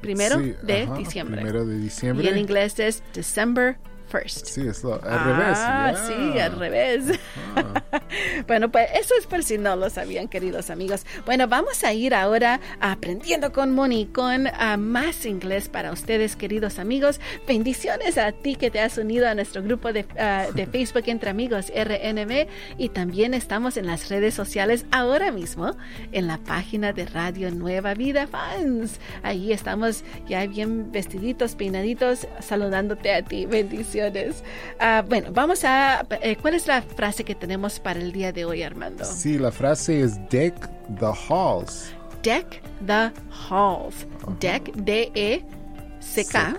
Primero 0.01 0.39
de 0.39 0.87
diciembre. 0.97 1.43
Primero 1.43 1.67
de 1.67 1.79
diciembre. 1.79 2.27
Y 2.27 2.29
en 2.29 2.39
inglés 2.39 2.79
es 2.79 3.03
December 3.13 3.77
first. 4.09 4.47
Sí, 4.47 4.67
es 4.67 4.85
al 4.85 5.01
revés. 5.01 5.59
Ah, 5.61 5.95
sí, 6.07 6.39
al 6.39 6.59
revés. 6.59 7.19
Ah. 7.55 7.83
bueno, 8.47 8.71
pues 8.71 8.89
eso 8.95 9.15
es 9.19 9.27
por 9.27 9.43
si 9.43 9.59
no 9.59 9.77
lo 9.77 9.91
sabían, 9.91 10.29
queridos 10.29 10.71
amigos. 10.71 11.05
Bueno, 11.27 11.49
vamos 11.49 11.85
a 11.85 11.93
ir 11.93 12.15
ahora 12.15 12.61
aprendiendo 12.81 13.53
con 13.53 13.73
Moni, 13.73 14.07
con 14.07 14.47
uh, 14.47 14.79
más 14.79 15.27
inglés 15.27 15.69
para 15.69 15.93
ustedes, 15.93 16.37
queridos 16.37 16.79
amigos. 16.79 17.21
Bendiciones 17.47 18.19
a 18.19 18.33
ti 18.33 18.57
que 18.57 18.71
te 18.71 18.81
has 18.81 18.99
unido 18.99 19.29
a 19.29 19.35
nuestro 19.35 19.63
grupo 19.63 19.93
de, 19.93 20.05
uh, 20.05 20.53
de 20.55 20.67
Facebook 20.73 21.05
Entre 21.07 21.31
Amigos 21.31 21.73
RNB 21.75 22.49
y 22.79 22.89
también 22.91 23.35
estamos 23.35 23.77
en 23.77 23.87
las 23.87 24.09
redes 24.09 24.35
sociales 24.35 24.87
ahora 24.91 25.31
mismo 25.31 25.77
en 26.13 26.27
la 26.27 26.39
página 26.39 26.93
de 26.93 27.07
Radio 27.07 27.51
Nueva 27.51 27.95
Vida 27.95 28.27
Fans. 28.27 29.01
Ahí 29.23 29.53
estamos 29.53 30.05
ya 30.29 30.47
bien 30.47 30.91
vestiditos, 30.93 31.55
peinaditos, 31.55 32.27
saludándote 32.41 33.13
a 33.13 33.23
ti. 33.23 33.47
Bendiciones. 33.47 33.98
Ah, 34.79 35.05
bueno, 35.07 35.29
vamos 35.33 35.65
a... 35.65 36.07
Eh, 36.23 36.37
¿Cuál 36.41 36.55
es 36.55 36.67
la 36.67 36.83
frase 36.83 37.25
que 37.25 37.35
tenemos 37.35 37.81
para 37.81 38.01
el 38.01 38.13
día 38.13 38.33
de 38.33 38.45
hoy, 38.45 38.63
Armando? 38.63 39.05
Sí, 39.05 39.39
la 39.39 39.51
frase 39.51 40.01
es 40.01 40.19
deck 40.29 40.55
the 40.99 41.13
halls. 41.29 41.93
Deck 42.23 42.63
the 42.87 43.11
halls. 43.31 44.07
Deck, 44.41 44.73
D-E, 44.75 45.45
C-K. 46.01 46.55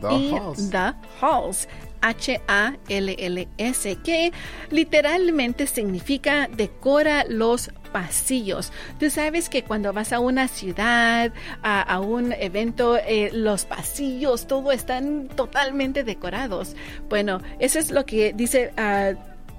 The 0.00 0.30
halls. 0.30 0.70
The 0.70 0.94
halls. 1.20 1.68
H-A-L-L-S, 2.00 3.96
que 4.04 4.32
literalmente 4.70 5.66
significa 5.66 6.48
decora 6.48 7.24
los 7.28 7.70
pasillos. 7.92 8.72
Tú 8.98 9.10
sabes 9.10 9.48
que 9.48 9.62
cuando 9.64 9.92
vas 9.92 10.12
a 10.12 10.20
una 10.20 10.48
ciudad, 10.48 11.32
a, 11.62 12.00
un 12.00 12.32
evento, 12.32 12.96
eh, 12.96 13.30
los 13.32 13.64
pasillos, 13.64 14.46
todo 14.46 14.72
están 14.72 15.28
totalmente 15.28 16.04
decorados. 16.04 16.76
Bueno, 17.08 17.40
eso 17.58 17.78
es 17.78 17.90
lo 17.90 18.04
que 18.04 18.32
dice 18.32 18.72
ah, 18.76 19.12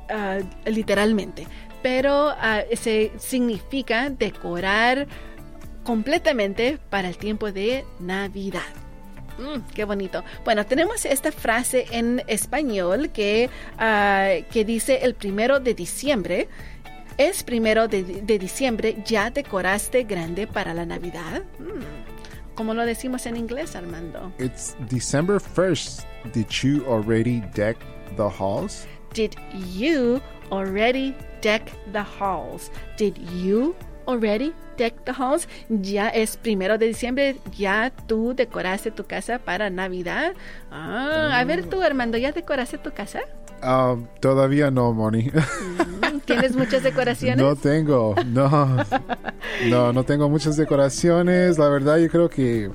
ah, 0.10 0.40
literalmente. 0.66 1.48
Pero 1.82 2.32
uh, 2.32 2.76
se 2.76 3.14
significa 3.18 4.10
decorar 4.10 5.08
completamente 5.84 6.78
para 6.90 7.08
el 7.08 7.18
tiempo 7.18 7.52
de 7.52 7.86
Navidad. 8.00 8.89
Mm, 9.40 9.62
qué 9.74 9.86
bonito. 9.86 10.24
Bueno, 10.44 10.66
tenemos 10.66 11.06
esta 11.06 11.32
frase 11.32 11.86
en 11.92 12.22
español 12.28 13.10
que, 13.12 13.50
que 14.52 14.66
dice 14.66 15.00
el 15.04 15.16
primero 15.16 15.60
de 15.60 15.74
diciembre 15.74 16.48
es 17.18 17.44
primero 17.44 17.90
de, 17.90 18.04
de 18.04 18.40
diciembre, 18.40 19.04
¿ya 19.06 19.30
decoraste 19.30 20.04
grande 20.06 20.48
para 20.48 20.74
la 20.74 20.86
Navidad? 20.86 21.44
Mm. 21.60 22.56
¿Cómo 22.56 22.74
lo 22.74 22.86
decimos 22.86 23.26
en 23.26 23.36
inglés, 23.36 23.76
Armando? 23.76 24.32
It's 24.40 24.76
December 24.90 25.40
1st. 25.40 26.06
Did 26.34 26.48
you 26.62 26.86
already 26.88 27.42
deck 27.54 27.78
the 28.16 28.30
halls? 28.30 28.86
Did 29.14 29.36
you 29.78 30.22
already 30.52 31.16
deck 31.42 31.72
the 31.92 32.04
halls? 32.04 32.72
Did 32.98 33.18
you 33.42 33.76
already 34.10 34.54
deck 34.78 34.94
the 35.06 35.14
halls? 35.14 35.48
Ya 35.70 36.10
es 36.10 36.38
primero 36.38 36.78
de 36.78 36.88
diciembre, 36.88 37.38
ya 37.58 37.92
tú 38.08 38.34
decoraste 38.36 38.92
tu 38.92 39.06
casa 39.06 39.40
para 39.40 39.70
Navidad. 39.70 40.34
Ah, 40.72 41.38
a 41.40 41.44
ver 41.44 41.70
tú, 41.70 41.82
Armando, 41.82 42.18
¿ya 42.18 42.32
decoraste 42.32 42.78
tu 42.78 42.92
casa? 42.92 43.22
Ah, 43.62 43.96
todavía 44.20 44.72
no, 44.72 44.94
Moni. 44.94 45.30
Mm, 45.32 46.20
¿Tienes 46.26 46.56
muchas 46.56 46.84
decoraciones? 46.84 47.38
No 47.38 47.56
tengo, 47.56 48.16
no. 48.26 48.78
No, 49.70 49.92
no 49.92 50.04
tengo 50.04 50.30
muchas 50.30 50.56
decoraciones. 50.58 51.58
La 51.58 51.68
verdad, 51.68 51.98
yo 51.98 52.10
creo 52.10 52.30
que 52.30 52.70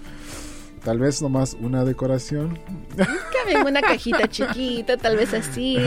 Tal 0.85 0.99
vez 0.99 1.23
nomás 1.23 1.57
una 1.59 1.83
decoración. 1.83 2.59
Cabe 2.97 3.59
en 3.59 3.67
una 3.67 3.81
cajita 3.81 4.29
chiquita, 4.29 4.99
tal 4.99 5.17
vez 5.17 5.33
así. 5.33 5.79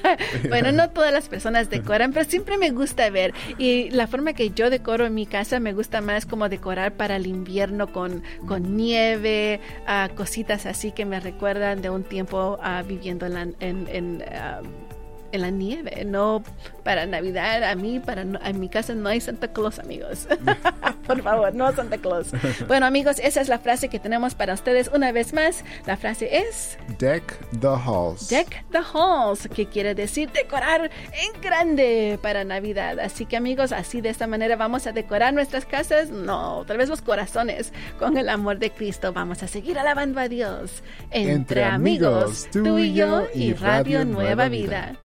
bueno, 0.48 0.72
no 0.72 0.88
todas 0.90 1.12
las 1.12 1.28
personas 1.28 1.68
decoran, 1.68 2.12
pero 2.12 2.28
siempre 2.28 2.56
me 2.56 2.70
gusta 2.70 3.10
ver. 3.10 3.34
Y 3.58 3.90
la 3.90 4.06
forma 4.06 4.32
que 4.32 4.50
yo 4.50 4.70
decoro 4.70 5.04
en 5.04 5.14
mi 5.14 5.26
casa 5.26 5.60
me 5.60 5.74
gusta 5.74 6.00
más 6.00 6.24
como 6.24 6.48
decorar 6.48 6.94
para 6.94 7.16
el 7.16 7.26
invierno 7.26 7.92
con, 7.92 8.22
con 8.46 8.76
nieve, 8.76 9.60
uh, 9.86 10.14
cositas 10.14 10.64
así 10.64 10.90
que 10.90 11.04
me 11.04 11.20
recuerdan 11.20 11.82
de 11.82 11.90
un 11.90 12.02
tiempo 12.02 12.58
uh, 12.58 12.86
viviendo 12.86 13.26
en, 13.26 13.54
en, 13.60 13.86
en 13.88 14.22
uh, 14.22 14.85
en 15.32 15.42
la 15.42 15.50
nieve, 15.50 16.04
no 16.04 16.42
para 16.84 17.06
Navidad. 17.06 17.64
A 17.64 17.74
mí, 17.74 18.00
para 18.00 18.22
en 18.22 18.60
mi 18.60 18.68
casa 18.68 18.94
no 18.94 19.08
hay 19.08 19.20
Santa 19.20 19.48
Claus, 19.48 19.78
amigos. 19.78 20.28
Por 21.06 21.22
favor, 21.22 21.54
no 21.54 21.72
Santa 21.72 21.98
Claus. 21.98 22.28
Bueno, 22.66 22.86
amigos, 22.86 23.18
esa 23.18 23.40
es 23.40 23.48
la 23.48 23.58
frase 23.58 23.88
que 23.88 23.98
tenemos 23.98 24.34
para 24.34 24.54
ustedes 24.54 24.90
una 24.92 25.12
vez 25.12 25.32
más. 25.32 25.64
La 25.86 25.96
frase 25.96 26.38
es 26.38 26.78
Deck 26.98 27.38
the 27.60 27.68
halls. 27.68 28.28
Deck 28.28 28.64
the 28.70 28.78
halls, 28.78 29.48
que 29.54 29.66
quiere 29.66 29.94
decir 29.94 30.30
decorar 30.32 30.90
en 31.12 31.40
grande 31.40 32.18
para 32.22 32.44
Navidad. 32.44 32.98
Así 32.98 33.26
que, 33.26 33.36
amigos, 33.36 33.72
así 33.72 34.00
de 34.00 34.08
esta 34.08 34.26
manera 34.26 34.56
vamos 34.56 34.86
a 34.86 34.92
decorar 34.92 35.34
nuestras 35.34 35.64
casas. 35.64 36.10
No, 36.10 36.64
tal 36.66 36.78
vez 36.78 36.88
los 36.88 37.02
corazones 37.02 37.72
con 37.98 38.16
el 38.16 38.28
amor 38.28 38.58
de 38.58 38.70
Cristo. 38.70 39.12
Vamos 39.12 39.42
a 39.42 39.48
seguir 39.48 39.78
alabando 39.78 40.20
a 40.20 40.28
Dios 40.28 40.82
entre, 41.10 41.64
amigos, 41.64 42.48
tú 42.52 42.78
y 42.78 42.94
yo 42.94 43.26
y 43.34 43.52
Radio, 43.54 44.04
Nueva, 44.04 44.48
Vida. 44.48 44.96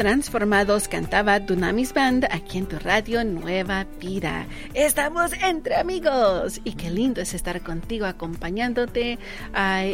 Transformados 0.00 0.88
cantaba 0.88 1.40
Dunamis 1.40 1.92
Band 1.92 2.24
aquí 2.30 2.56
en 2.56 2.66
tu 2.66 2.78
radio 2.78 3.22
Nueva 3.22 3.86
Vida. 4.00 4.46
Estamos 4.72 5.34
entre 5.34 5.76
amigos 5.76 6.58
y 6.64 6.72
qué 6.72 6.88
lindo 6.88 7.20
es 7.20 7.34
estar 7.34 7.60
contigo 7.60 8.06
acompañándote 8.06 9.18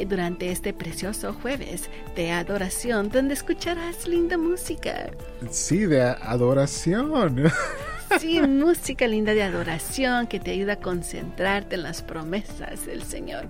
durante 0.08 0.52
este 0.52 0.72
precioso 0.72 1.32
jueves 1.32 1.90
de 2.14 2.30
adoración 2.30 3.08
donde 3.08 3.34
escucharás 3.34 4.06
linda 4.06 4.38
música. 4.38 5.10
Sí, 5.50 5.86
de 5.86 6.02
adoración. 6.02 7.50
Sí, 8.20 8.40
música 8.40 9.06
linda 9.06 9.34
de 9.34 9.42
adoración 9.42 10.26
que 10.26 10.40
te 10.40 10.50
ayuda 10.52 10.74
a 10.74 10.80
concentrarte 10.80 11.76
en 11.76 11.82
las 11.82 12.02
promesas 12.02 12.86
del 12.86 13.02
Señor. 13.02 13.48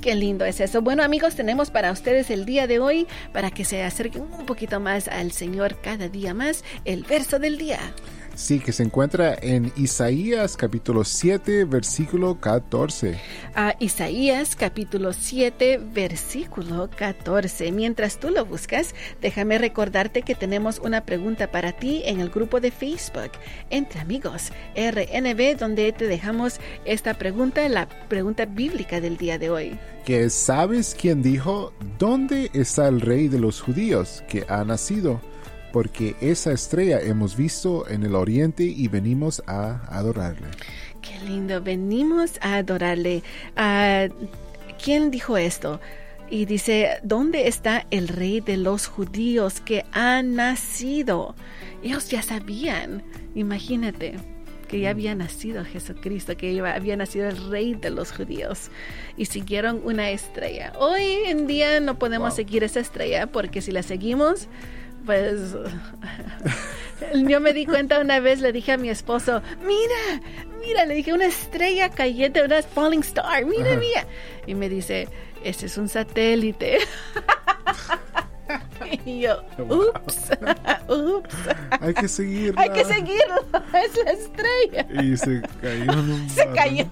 Qué 0.00 0.14
lindo 0.14 0.44
es 0.44 0.60
eso. 0.60 0.82
Bueno 0.82 1.02
amigos, 1.02 1.34
tenemos 1.34 1.70
para 1.70 1.92
ustedes 1.92 2.30
el 2.30 2.44
día 2.46 2.66
de 2.66 2.78
hoy, 2.78 3.06
para 3.32 3.50
que 3.50 3.64
se 3.64 3.82
acerquen 3.82 4.22
un 4.22 4.46
poquito 4.46 4.80
más 4.80 5.08
al 5.08 5.32
Señor 5.32 5.80
cada 5.80 6.08
día 6.08 6.32
más, 6.32 6.64
el 6.84 7.04
verso 7.04 7.38
del 7.38 7.58
día. 7.58 7.80
Sí, 8.38 8.60
que 8.60 8.70
se 8.70 8.84
encuentra 8.84 9.36
en 9.42 9.72
Isaías 9.74 10.56
capítulo 10.56 11.02
7, 11.02 11.64
versículo 11.64 12.38
14. 12.38 13.18
A 13.56 13.74
Isaías 13.80 14.54
capítulo 14.54 15.12
7, 15.12 15.80
versículo 15.92 16.88
14. 16.88 17.72
Mientras 17.72 18.20
tú 18.20 18.30
lo 18.30 18.44
buscas, 18.44 18.94
déjame 19.20 19.58
recordarte 19.58 20.22
que 20.22 20.36
tenemos 20.36 20.78
una 20.78 21.04
pregunta 21.04 21.50
para 21.50 21.72
ti 21.72 22.02
en 22.04 22.20
el 22.20 22.30
grupo 22.30 22.60
de 22.60 22.70
Facebook, 22.70 23.32
Entre 23.70 23.98
Amigos, 23.98 24.52
RNB, 24.76 25.58
donde 25.58 25.90
te 25.90 26.06
dejamos 26.06 26.60
esta 26.84 27.14
pregunta, 27.14 27.68
la 27.68 27.88
pregunta 27.88 28.46
bíblica 28.46 29.00
del 29.00 29.16
día 29.16 29.36
de 29.38 29.50
hoy. 29.50 29.78
Que 30.04 30.30
sabes 30.30 30.96
quién 30.98 31.22
dijo, 31.22 31.72
¿dónde 31.98 32.52
está 32.52 32.86
el 32.86 33.00
rey 33.00 33.26
de 33.26 33.40
los 33.40 33.60
judíos 33.60 34.22
que 34.28 34.46
ha 34.48 34.62
nacido? 34.62 35.20
Porque 35.72 36.16
esa 36.20 36.52
estrella 36.52 37.00
hemos 37.00 37.36
visto 37.36 37.88
en 37.88 38.02
el 38.02 38.14
oriente 38.14 38.64
y 38.64 38.88
venimos 38.88 39.42
a 39.46 39.80
adorarle. 39.88 40.48
Qué 41.02 41.18
lindo, 41.24 41.60
venimos 41.62 42.38
a 42.40 42.56
adorarle. 42.56 43.22
Uh, 43.56 44.12
¿Quién 44.82 45.10
dijo 45.10 45.36
esto? 45.36 45.80
Y 46.30 46.44
dice, 46.44 47.00
¿dónde 47.02 47.48
está 47.48 47.86
el 47.90 48.08
rey 48.08 48.40
de 48.40 48.56
los 48.56 48.86
judíos 48.86 49.60
que 49.60 49.84
ha 49.92 50.22
nacido? 50.22 51.34
Ellos 51.82 52.10
ya 52.10 52.22
sabían, 52.22 53.02
imagínate 53.34 54.16
que 54.68 54.80
ya 54.80 54.90
había 54.90 55.14
nacido 55.14 55.64
Jesucristo, 55.64 56.36
que 56.36 56.60
había 56.60 56.96
nacido 56.96 57.28
el 57.28 57.50
rey 57.50 57.74
de 57.74 57.90
los 57.90 58.12
judíos 58.12 58.70
y 59.16 59.24
siguieron 59.24 59.80
una 59.84 60.10
estrella. 60.10 60.74
Hoy 60.78 61.22
en 61.26 61.46
día 61.46 61.80
no 61.80 61.98
podemos 61.98 62.34
seguir 62.34 62.62
esa 62.62 62.80
estrella 62.80 63.26
porque 63.26 63.62
si 63.62 63.72
la 63.72 63.82
seguimos 63.82 64.48
pues 65.04 65.54
yo 67.14 67.40
me 67.40 67.52
di 67.52 67.66
cuenta 67.66 68.00
una 68.00 68.20
vez, 68.20 68.40
le 68.40 68.52
dije 68.52 68.72
a 68.72 68.76
mi 68.76 68.90
esposo, 68.90 69.42
mira, 69.64 70.22
mira, 70.60 70.84
le 70.86 70.94
dije 70.94 71.12
una 71.12 71.26
estrella 71.26 71.90
cayente, 71.90 72.42
una 72.42 72.62
falling 72.62 73.02
star, 73.02 73.44
mira, 73.44 73.76
mira. 73.76 74.06
Y 74.46 74.54
me 74.54 74.68
dice, 74.68 75.08
ese 75.42 75.66
es 75.66 75.76
un 75.78 75.88
satélite. 75.88 76.78
y 79.04 79.20
yo, 79.20 79.42
ups, 79.58 80.30
ups. 80.88 81.36
Hay 81.80 81.94
que 81.94 82.08
seguirlo. 82.08 82.60
Hay 82.60 82.70
que 82.70 82.84
seguirlo, 82.84 83.44
es 83.74 84.04
la 84.04 84.10
estrella. 84.12 84.86
Y 85.02 85.16
se 85.16 85.42
cayó 85.60 85.92
Se 86.28 86.46
cayó. 86.54 86.86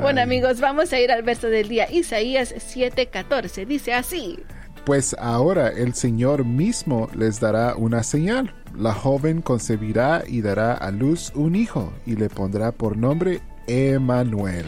bueno 0.00 0.20
amigos, 0.20 0.60
vamos 0.60 0.92
a 0.92 1.00
ir 1.00 1.10
al 1.10 1.22
verso 1.22 1.48
del 1.48 1.68
día. 1.68 1.90
Isaías 1.90 2.54
7:14 2.54 3.66
dice 3.66 3.94
así. 3.94 4.38
Pues 4.84 5.14
ahora 5.18 5.68
el 5.68 5.94
Señor 5.94 6.44
mismo 6.44 7.08
les 7.14 7.38
dará 7.40 7.74
una 7.76 8.02
señal. 8.02 8.54
La 8.76 8.94
joven 8.94 9.42
concebirá 9.42 10.22
y 10.26 10.40
dará 10.40 10.74
a 10.74 10.90
luz 10.90 11.32
un 11.34 11.54
hijo 11.54 11.92
y 12.06 12.16
le 12.16 12.28
pondrá 12.28 12.72
por 12.72 12.96
nombre 12.96 13.40
Emanuel. 13.66 14.66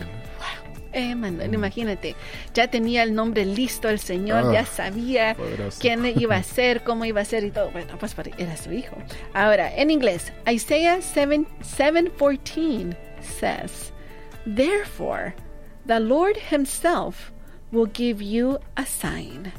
Emanuel, 0.92 1.54
imagínate, 1.54 2.14
ya 2.52 2.68
tenía 2.68 3.02
el 3.02 3.14
nombre 3.14 3.46
listo 3.46 3.88
el 3.88 3.98
Señor, 3.98 4.52
ya 4.52 4.60
ah, 4.60 4.66
sabía 4.66 5.36
quién 5.80 6.04
iba 6.16 6.36
a 6.36 6.42
ser, 6.42 6.82
cómo 6.84 7.04
iba 7.04 7.22
a 7.22 7.24
ser 7.24 7.44
y 7.44 7.50
todo. 7.50 7.70
Bueno, 7.70 7.96
pues 7.98 8.14
era 8.36 8.56
su 8.56 8.72
hijo. 8.72 8.96
Ahora, 9.32 9.74
en 9.74 9.90
inglés, 9.90 10.32
Isaiah 10.46 10.98
7:14 10.98 12.96
says, 13.20 13.92
Therefore, 14.44 15.34
the 15.86 16.00
Lord 16.00 16.36
himself 16.50 17.32
will 17.70 17.90
give 17.90 18.22
you 18.22 18.58
a 18.76 18.84
sign. 18.84 19.52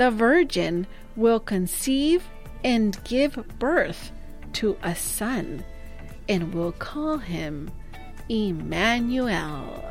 The 0.00 0.10
virgin 0.10 0.86
will 1.14 1.38
conceive 1.38 2.26
and 2.64 2.98
give 3.04 3.36
birth 3.58 4.10
to 4.54 4.74
a 4.82 4.94
son, 4.94 5.62
and 6.26 6.54
will 6.54 6.72
call 6.72 7.18
him 7.18 7.70
Emmanuel. 8.30 9.84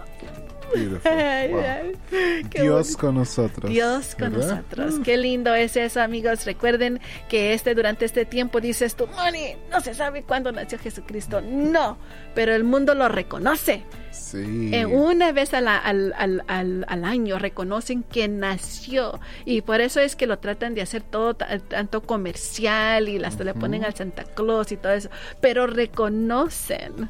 Dios 2.51 2.97
con 2.97 3.15
nosotros. 3.15 3.71
Dios 3.71 4.15
con 4.15 4.33
nosotros. 4.33 4.95
Qué 5.03 5.17
lindo 5.17 5.53
es 5.53 5.75
eso, 5.77 6.01
amigos. 6.01 6.45
Recuerden 6.45 6.99
que 7.27 7.53
este 7.53 7.75
durante 7.75 8.05
este 8.05 8.25
tiempo 8.25 8.61
dices 8.61 8.95
tú, 8.95 9.07
Moni, 9.07 9.55
no 9.71 9.81
se 9.81 9.93
sabe 9.93 10.23
cuándo 10.23 10.51
nació 10.51 10.79
Jesucristo. 10.79 11.41
No, 11.41 11.97
pero 12.35 12.53
el 12.53 12.63
mundo 12.63 12.95
lo 12.95 13.07
reconoce. 13.07 13.83
Sí. 14.11 14.71
En 14.73 14.87
una 14.87 15.31
vez 15.31 15.53
al, 15.53 15.67
al, 15.67 16.13
al, 16.17 16.43
al, 16.87 17.03
año 17.03 17.37
reconocen 17.37 18.03
que 18.03 18.27
nació 18.27 19.19
y 19.45 19.61
por 19.61 19.81
eso 19.81 19.99
es 19.99 20.15
que 20.15 20.25
lo 20.25 20.39
tratan 20.39 20.73
de 20.73 20.81
hacer 20.81 21.03
todo 21.03 21.35
tanto 21.35 22.01
comercial 22.01 23.07
y 23.07 23.23
hasta 23.23 23.43
le 23.43 23.53
ponen 23.53 23.85
al 23.85 23.93
Santa 23.93 24.23
Claus 24.23 24.71
y 24.71 24.77
todo 24.77 24.93
eso, 24.93 25.09
pero 25.41 25.67
reconocen 25.67 27.09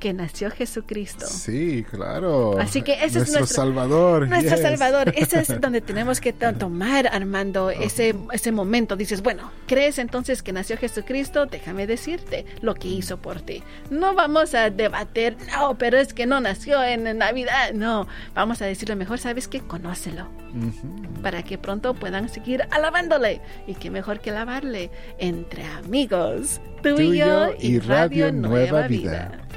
que 0.00 0.12
nació 0.12 0.50
Jesucristo. 0.50 1.26
Sí, 1.26 1.84
claro. 1.88 2.58
Así 2.58 2.82
que 2.82 2.94
ese 2.94 3.18
nuestro 3.18 3.22
es 3.22 3.32
nuestro 3.32 3.46
Salvador. 3.46 4.28
Nuestro 4.28 4.56
Salvador. 4.56 5.12
Ese 5.14 5.40
es 5.40 5.60
donde 5.60 5.80
tenemos 5.80 6.20
que 6.20 6.32
tomar, 6.32 7.06
Armando, 7.06 7.70
ese, 7.70 8.16
ese 8.32 8.50
momento. 8.50 8.96
Dices, 8.96 9.22
bueno, 9.22 9.52
¿crees 9.68 9.98
entonces 9.98 10.42
que 10.42 10.52
nació 10.52 10.76
Jesucristo? 10.76 11.46
Déjame 11.46 11.86
decirte 11.86 12.46
lo 12.62 12.74
que 12.74 12.88
hizo 12.88 13.18
por 13.18 13.42
ti. 13.42 13.62
No 13.90 14.14
vamos 14.14 14.54
a 14.54 14.70
debatir, 14.70 15.36
no, 15.52 15.76
pero 15.78 15.98
es 15.98 16.12
que 16.14 16.26
no 16.26 16.40
nació 16.40 16.82
en 16.82 17.18
Navidad. 17.18 17.72
No, 17.74 18.08
vamos 18.34 18.62
a 18.62 18.66
decirle 18.66 18.96
mejor, 18.96 19.18
¿sabes 19.18 19.46
qué? 19.46 19.60
Conócelo. 19.60 20.28
Para 21.22 21.44
que 21.44 21.58
pronto 21.58 21.94
puedan 21.94 22.28
seguir 22.28 22.66
alabándole. 22.70 23.40
Y 23.66 23.74
qué 23.74 23.90
mejor 23.90 24.20
que 24.20 24.30
alabarle 24.30 24.90
entre 25.18 25.64
amigos. 25.66 26.60
Tú, 26.82 26.98
y 26.98 27.18
yo 27.18 27.50
y 27.60 27.78
Radio, 27.78 28.32
Nueva, 28.32 28.88
Vida. 28.88 29.49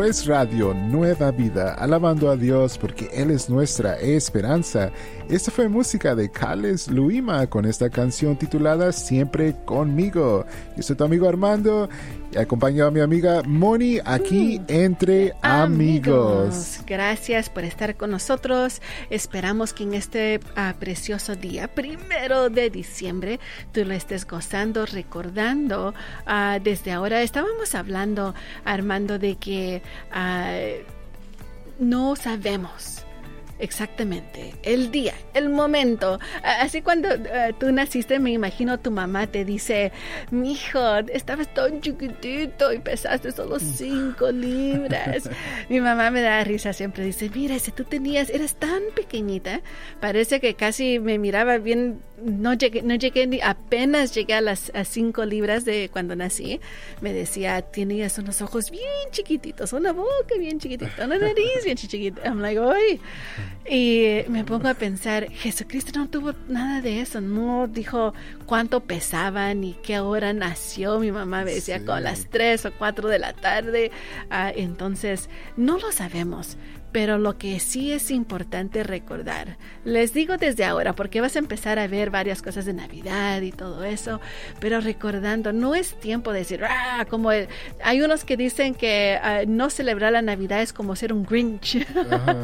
Es 0.00 0.26
Radio 0.26 0.72
Nueva 0.72 1.30
Vida, 1.30 1.74
alabando 1.74 2.30
a 2.30 2.36
Dios 2.36 2.78
porque 2.78 3.10
Él 3.12 3.30
es 3.30 3.50
nuestra 3.50 4.00
esperanza. 4.00 4.90
Esta 5.28 5.50
fue 5.50 5.68
música 5.68 6.14
de 6.14 6.30
Cales 6.30 6.88
Luima 6.88 7.46
con 7.46 7.66
esta 7.66 7.90
canción 7.90 8.36
titulada 8.36 8.90
Siempre 8.92 9.54
conmigo. 9.66 10.46
Yo 10.76 10.82
soy 10.82 10.96
tu 10.96 11.04
amigo 11.04 11.28
Armando 11.28 11.90
acompaño 12.38 12.86
a 12.86 12.90
mi 12.90 13.00
amiga 13.00 13.42
Moni 13.46 13.98
aquí 14.04 14.58
mm. 14.58 14.64
entre 14.68 15.34
amigos. 15.42 16.80
Gracias 16.86 17.50
por 17.50 17.64
estar 17.64 17.96
con 17.96 18.10
nosotros. 18.10 18.80
Esperamos 19.10 19.72
que 19.72 19.84
en 19.84 19.94
este 19.94 20.40
ah, 20.56 20.74
precioso 20.78 21.36
día, 21.36 21.68
primero 21.68 22.50
de 22.50 22.70
diciembre, 22.70 23.40
tú 23.72 23.84
lo 23.84 23.94
estés 23.94 24.26
gozando, 24.26 24.86
recordando. 24.86 25.94
Ah, 26.26 26.58
desde 26.62 26.92
ahora 26.92 27.22
estábamos 27.22 27.74
hablando, 27.74 28.34
Armando, 28.64 29.18
de 29.18 29.36
que 29.36 29.82
ah, 30.10 30.54
no 31.78 32.16
sabemos 32.16 33.01
Exactamente, 33.62 34.52
el 34.64 34.90
día, 34.90 35.14
el 35.34 35.48
momento. 35.48 36.18
Así 36.42 36.82
cuando 36.82 37.10
eh, 37.10 37.54
tú 37.60 37.70
naciste, 37.70 38.18
me 38.18 38.32
imagino 38.32 38.80
tu 38.80 38.90
mamá 38.90 39.28
te 39.28 39.44
dice, 39.44 39.92
mi 40.32 40.54
hijo, 40.54 40.80
estabas 41.12 41.54
tan 41.54 41.80
chiquitito 41.80 42.72
y 42.72 42.80
pesaste 42.80 43.30
solo 43.30 43.60
cinco 43.60 44.32
libras. 44.32 45.30
mi 45.68 45.80
mamá 45.80 46.10
me 46.10 46.22
da 46.22 46.42
risa, 46.42 46.72
siempre 46.72 47.04
dice, 47.04 47.30
mira, 47.32 47.56
si 47.60 47.70
tú 47.70 47.84
tenías, 47.84 48.30
eras 48.30 48.56
tan 48.56 48.82
pequeñita, 48.96 49.60
parece 50.00 50.40
que 50.40 50.54
casi 50.54 50.98
me 50.98 51.20
miraba 51.20 51.58
bien, 51.58 52.00
no 52.20 52.54
llegué, 52.54 52.82
no 52.82 52.96
llegué 52.96 53.28
ni, 53.28 53.40
apenas 53.42 54.12
llegué 54.12 54.34
a 54.34 54.40
las 54.40 54.72
cinco 54.86 55.24
libras 55.24 55.64
de 55.64 55.88
cuando 55.92 56.16
nací. 56.16 56.60
Me 57.00 57.12
decía, 57.12 57.62
tenías 57.62 58.18
unos 58.18 58.42
ojos 58.42 58.72
bien 58.72 58.82
chiquititos, 59.12 59.72
una 59.72 59.92
boca 59.92 60.34
bien 60.36 60.58
chiquitita, 60.58 61.04
una 61.04 61.16
nariz 61.16 61.64
bien 61.64 61.76
chiquitita. 61.76 62.26
I'm 62.26 62.40
like, 62.40 62.58
¡ay! 62.58 63.00
Y 63.68 64.24
me 64.28 64.44
pongo 64.44 64.68
a 64.68 64.74
pensar, 64.74 65.30
Jesucristo 65.30 65.98
no 65.98 66.08
tuvo 66.08 66.32
nada 66.48 66.80
de 66.80 67.00
eso, 67.00 67.20
no 67.20 67.68
dijo 67.68 68.12
cuánto 68.44 68.80
pesaba 68.80 69.54
ni 69.54 69.74
qué 69.74 70.00
hora 70.00 70.32
nació. 70.32 70.98
Mi 70.98 71.12
mamá 71.12 71.44
me 71.44 71.54
decía 71.54 71.84
con 71.84 72.02
las 72.02 72.28
3 72.28 72.66
o 72.66 72.72
4 72.72 73.08
de 73.08 73.18
la 73.18 73.32
tarde. 73.32 73.92
Ah, 74.30 74.52
entonces, 74.54 75.30
no 75.56 75.78
lo 75.78 75.92
sabemos, 75.92 76.56
Pero 76.92 77.18
lo 77.18 77.38
que 77.38 77.58
sí 77.58 77.90
es 77.90 78.10
importante 78.10 78.84
recordar, 78.84 79.56
les 79.84 80.12
digo 80.12 80.36
desde 80.36 80.64
ahora, 80.64 80.92
porque 80.92 81.20
vas 81.20 81.36
a 81.36 81.38
empezar 81.38 81.78
a 81.78 81.86
ver 81.86 82.10
varias 82.10 82.42
cosas 82.42 82.66
de 82.66 82.74
Navidad 82.74 83.40
y 83.40 83.50
todo 83.50 83.82
eso, 83.82 84.20
pero 84.60 84.80
recordando, 84.80 85.52
no 85.52 85.74
es 85.74 85.98
tiempo 85.98 86.32
de 86.32 86.40
decir, 86.40 86.64
ah, 86.64 87.06
como 87.08 87.30
hay 87.30 88.02
unos 88.02 88.24
que 88.24 88.36
dicen 88.36 88.74
que 88.74 89.18
ah, 89.22 89.40
no 89.46 89.70
celebrar 89.70 90.12
la 90.12 90.22
Navidad 90.22 90.62
es 90.62 90.72
como 90.72 90.94
ser 90.94 91.12
un 91.12 91.24
Grinch, 91.24 91.86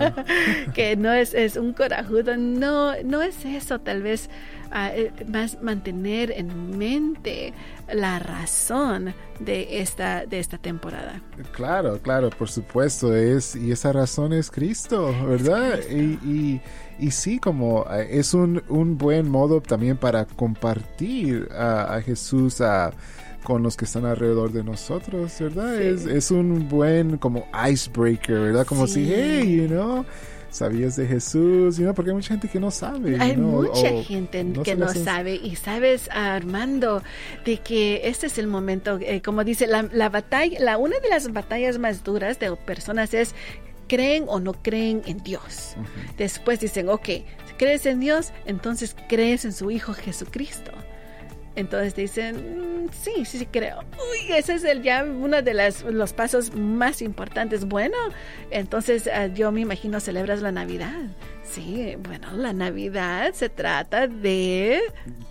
que 0.74 0.96
no 0.96 1.12
es, 1.12 1.34
es 1.34 1.56
un 1.56 1.72
corajudo, 1.74 2.36
no, 2.36 2.94
no 3.02 3.22
es 3.22 3.44
eso, 3.44 3.78
tal 3.80 4.02
vez 4.02 4.30
eh, 4.74 5.10
más 5.26 5.62
mantener 5.62 6.30
en 6.30 6.76
mente 6.76 7.54
la 7.92 8.18
razón 8.18 9.14
de 9.40 9.80
esta, 9.80 10.26
de 10.26 10.38
esta 10.38 10.58
temporada. 10.58 11.22
Claro, 11.52 12.00
claro, 12.02 12.30
por 12.30 12.48
supuesto, 12.48 13.14
es, 13.14 13.56
y 13.56 13.72
esa 13.72 13.92
razón 13.92 14.32
es 14.32 14.50
Cristo, 14.50 15.14
¿verdad? 15.26 15.80
Y, 15.90 16.60
y, 16.98 17.10
sí, 17.10 17.38
como 17.38 17.86
eh, 17.90 18.08
es 18.18 18.34
un, 18.34 18.62
un, 18.68 18.98
buen 18.98 19.30
modo 19.30 19.60
también 19.60 19.96
para 19.96 20.24
compartir 20.26 21.48
a, 21.52 22.00
Jesús 22.04 22.60
a 22.60 22.92
con 23.44 23.62
los 23.62 23.76
que 23.76 23.84
están 23.84 24.04
alrededor 24.04 24.52
de 24.52 24.64
nosotros, 24.64 25.34
¿verdad? 25.40 25.80
Es, 25.80 26.04
es, 26.04 26.30
un 26.30 26.68
buen 26.68 27.16
como 27.18 27.46
icebreaker, 27.70 28.40
¿verdad? 28.40 28.66
Como 28.66 28.86
si, 28.86 29.08
hey, 29.08 29.62
you 29.62 29.68
know, 29.68 30.04
sabías 30.50 30.96
de 30.96 31.06
Jesús, 31.06 31.78
¿no? 31.78 31.94
porque 31.94 32.10
hay 32.10 32.16
mucha 32.16 32.28
gente 32.28 32.48
que 32.48 32.60
no 32.60 32.70
sabe. 32.70 33.16
Hay 33.20 33.36
mucha 33.36 34.02
gente 34.02 34.46
que 34.64 34.76
no 34.76 34.88
sabe 34.88 35.34
y 35.34 35.56
sabes, 35.56 36.08
Armando, 36.10 37.02
de 37.44 37.58
que 37.58 38.02
este 38.04 38.26
es 38.26 38.38
el 38.38 38.46
momento, 38.46 38.98
eh, 39.00 39.22
como 39.22 39.44
dice, 39.44 39.66
la, 39.66 40.08
batalla, 40.08 40.58
la, 40.60 40.78
una 40.78 40.98
de 41.00 41.08
las 41.08 41.32
batallas 41.32 41.78
más 41.78 42.04
duras 42.04 42.38
de 42.38 42.54
personas 42.56 43.14
es 43.14 43.34
creen 43.88 44.24
o 44.28 44.38
no 44.40 44.52
creen 44.52 45.02
en 45.06 45.22
Dios. 45.22 45.74
Después 46.16 46.60
dicen, 46.60 46.88
ok, 46.88 47.08
crees 47.58 47.86
en 47.86 48.00
Dios, 48.00 48.32
entonces 48.46 48.94
crees 49.08 49.44
en 49.44 49.52
su 49.52 49.70
Hijo 49.70 49.94
Jesucristo. 49.94 50.72
Entonces 51.58 51.96
dicen, 51.96 52.84
mm, 52.84 52.88
sí, 53.02 53.24
sí, 53.24 53.38
sí 53.38 53.46
creo. 53.46 53.80
Uy, 53.80 54.32
ese 54.32 54.54
es 54.54 54.62
el 54.62 54.80
ya 54.80 55.02
uno 55.02 55.42
de 55.42 55.54
las, 55.54 55.82
los 55.82 56.12
pasos 56.12 56.54
más 56.54 57.02
importantes. 57.02 57.64
Bueno, 57.64 57.96
entonces 58.52 59.08
ah, 59.12 59.26
yo 59.26 59.50
me 59.50 59.62
imagino 59.62 59.98
celebras 59.98 60.40
la 60.40 60.52
Navidad. 60.52 61.08
Sí, 61.42 61.96
bueno, 62.00 62.30
la 62.36 62.52
Navidad 62.52 63.32
se 63.34 63.48
trata 63.48 64.06
de... 64.06 64.78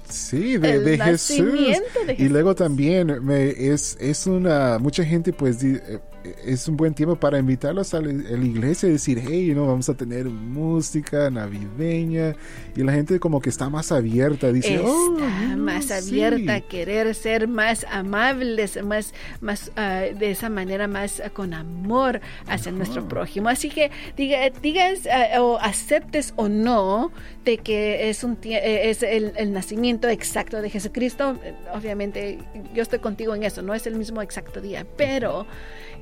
Sí, 0.09 0.57
de, 0.57 0.97
Jesús. 0.97 1.79
Y 2.17 2.27
luego 2.27 2.55
también 2.55 3.23
me, 3.23 3.49
es, 3.49 3.95
es 4.01 4.27
una... 4.27 4.79
Mucha 4.79 5.05
gente 5.05 5.31
pues 5.31 5.63
eh, 5.63 5.99
es 6.45 6.67
un 6.67 6.77
buen 6.77 6.93
tiempo 6.93 7.15
para 7.15 7.39
invitarlos 7.39 7.93
a 7.93 8.01
la, 8.01 8.11
iglesia 8.11 8.89
y 8.89 8.93
decir, 8.93 9.21
hey, 9.25 9.53
¿no? 9.55 9.67
vamos 9.67 9.89
a 9.89 9.93
tener 9.95 10.25
música 10.25 11.29
navideña. 11.29 12.35
Y 12.75 12.83
la 12.83 12.93
gente 12.93 13.19
como 13.19 13.41
que 13.41 13.49
está 13.49 13.69
más 13.69 13.91
abierta, 13.91 14.51
dice, 14.51 14.75
está 14.75 14.87
oh, 14.87 15.57
más 15.57 15.91
abierta 15.91 16.55
a 16.55 16.61
querer 16.61 17.13
ser 17.15 17.47
más 17.47 17.85
amables, 17.89 18.81
más, 18.83 19.13
más 19.41 19.71
ah, 19.75 20.03
de 20.17 20.31
esa 20.31 20.49
manera, 20.49 20.87
más 20.87 21.21
con 21.33 21.53
amor 21.53 22.21
hacia 22.47 22.71
nuestro 22.71 23.07
prójimo. 23.07 23.49
Así 23.49 23.69
que 23.69 23.91
diga, 24.15 24.49
digas 24.61 25.07
ah, 25.11 25.41
o 25.41 25.57
aceptes 25.59 26.33
o 26.35 26.47
no 26.49 27.11
de 27.45 27.57
que 27.57 28.09
es, 28.09 28.23
un, 28.23 28.37
eh, 28.43 28.89
es 28.89 29.03
el, 29.03 29.33
el 29.37 29.53
nacimiento 29.53 30.07
exacto 30.09 30.61
de 30.61 30.69
Jesucristo. 30.69 31.39
Obviamente 31.73 32.39
yo 32.73 32.83
estoy 32.83 32.99
contigo 32.99 33.35
en 33.35 33.43
eso, 33.43 33.61
no 33.61 33.73
es 33.73 33.87
el 33.87 33.95
mismo 33.95 34.21
exacto 34.21 34.61
día, 34.61 34.85
pero 34.97 35.45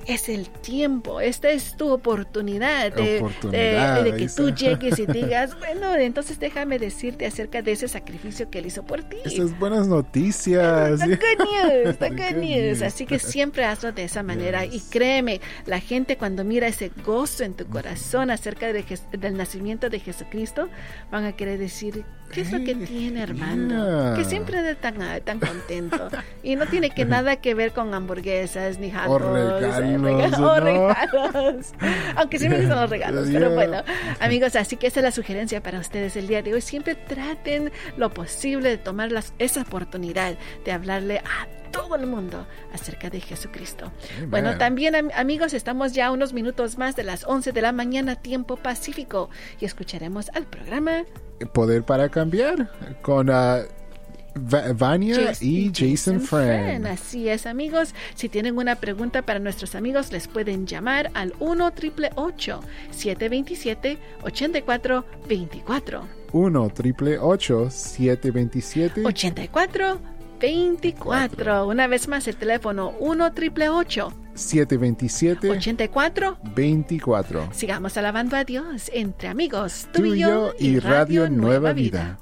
es 0.08 0.30
el 0.30 0.50
tiempo, 0.50 1.20
esta 1.20 1.50
es 1.50 1.76
tu 1.78 1.92
oportunidad 1.92 2.94
de, 2.94 3.24
que 4.18 4.30
tú 4.36 4.50
llegues 4.52 5.00
y 5.00 5.06
digas, 5.12 5.58
bueno, 5.58 5.96
entonces 5.96 6.40
déjame 6.40 6.80
decirte 6.80 7.26
acerca 7.26 7.62
de 7.62 7.72
ese 7.72 7.88
sacrificio 7.88 8.50
que 8.50 8.60
él 8.60 8.68
hizo 8.68 8.84
por 8.84 9.04
ti. 9.04 9.18
Esas 9.26 9.58
buenas 9.58 9.88
noticias. 9.88 11.00
The 11.00 11.08
good 11.08 11.86
news, 11.86 11.98
the 11.98 12.10
good 12.10 12.38
news. 12.38 12.82
Así 12.82 13.06
que 13.06 13.20
siempre 13.20 13.66
hazlo 13.66 13.92
de 13.92 14.04
esa 14.04 14.22
manera 14.22 14.66
y 14.66 14.80
créeme, 14.80 15.42
la 15.66 15.80
gente 15.80 16.18
cuando 16.18 16.44
mira 16.44 16.68
ese 16.68 16.92
gozo 17.04 17.44
en 17.44 17.56
tu 17.56 17.66
corazón 17.66 18.30
acerca 18.30 18.72
del 18.72 19.38
nacimiento 19.38 19.90
de 19.90 20.00
Jesucristo, 20.00 20.70
van 21.12 21.26
a 21.26 21.32
querer 21.34 21.58
decir, 21.58 22.06
¿qué 22.32 22.42
es 22.42 22.52
lo 22.52 22.64
que 22.64 22.76
tiene, 22.76 23.24
hermano? 23.24 24.16
Que 24.16 24.24
siempre 24.24 24.62
de 24.62 24.76
tan, 24.76 24.96
tan 25.24 25.40
contento. 25.40 26.10
Y 26.44 26.56
no 26.56 26.68
tiene 26.68 26.92
que 26.92 27.06
nada 27.06 27.38
que 27.38 27.54
ver 27.54 27.72
con 27.72 27.94
hamburguesas 27.94 28.78
ni 28.78 28.92
hot 28.92 29.08
regalos, 29.98 30.64
regalos. 30.64 31.74
Aunque 32.16 32.40
sí 32.40 32.50
me 32.50 32.58
gustan 32.58 32.82
los 32.82 32.90
regalos, 32.90 33.30
pero 33.32 33.54
bueno, 33.54 33.84
amigos, 34.20 34.56
así 34.56 34.78
que 34.78 34.88
esa 34.88 35.00
es 35.00 35.04
la 35.04 35.12
sugerencia 35.12 35.62
para 35.62 35.80
ustedes 35.80 36.16
el 36.16 36.28
día 36.28 36.42
de 36.42 36.54
hoy. 36.54 36.62
Siempre 36.62 36.96
traten 36.96 37.72
lo 37.98 38.10
posible 38.12 38.70
de 38.70 38.78
tomar 38.78 39.10
esa 39.40 39.62
oportunidad 39.62 40.36
de 40.64 40.72
hablarle 40.72 41.20
a 41.20 41.48
todo 41.72 41.96
el 41.96 42.08
mundo 42.08 42.48
acerca 42.74 43.10
de 43.10 43.20
Jesucristo. 43.20 43.92
Bueno, 44.30 44.58
también 44.58 45.12
amigos, 45.14 45.54
estamos 45.54 45.94
ya 45.94 46.12
unos 46.12 46.32
minutos 46.32 46.78
más 46.78 46.96
de 46.96 47.04
las 47.04 47.26
11 47.26 47.52
de 47.52 47.62
la 47.62 47.74
mañana, 47.74 48.16
tiempo 48.16 48.56
pacífico, 48.56 49.30
y 49.60 49.66
escucharemos 49.66 50.30
al 50.34 50.46
programa 50.46 51.04
Poder 51.54 51.84
para 51.84 52.10
Cambiar 52.10 52.72
con... 53.02 53.30
Uh, 53.30 53.66
Vania 54.36 55.34
y 55.40 55.72
Jason, 55.74 56.20
Friend. 56.20 56.86
Así 56.88 57.30
es, 57.30 57.46
amigos. 57.46 57.96
Si 58.16 58.28
tienen 58.30 58.58
una 58.58 58.76
pregunta 58.76 59.22
para 59.22 59.40
nuestros 59.40 59.76
amigos, 59.76 60.12
les 60.12 60.28
pueden 60.28 60.68
llamar 60.68 61.10
al 61.14 61.34
1 61.40 61.72
triple 61.72 62.10
727 62.92 63.98
8424 64.24 66.08
1 66.34 66.70
triple 66.70 67.18
727 67.70 69.04
8424 69.06 71.68
Una 71.68 71.88
vez 71.88 72.10
más, 72.10 72.28
el 72.28 72.36
teléfono 72.36 72.94
1 73.00 73.34
triple 73.34 73.70
727 74.34 75.50
84 75.50 76.38
24 76.56 77.50
Sigamos 77.54 77.96
alabando 77.98 78.36
a 78.36 78.44
Dios 78.44 78.92
entre 78.94 79.30
amigos, 79.30 79.88
tú, 79.94 80.04
y 80.04 80.20
yo 80.20 80.54
y 80.60 80.80
Radio, 80.80 81.30
Nueva, 81.30 81.72
Vida. 81.72 82.20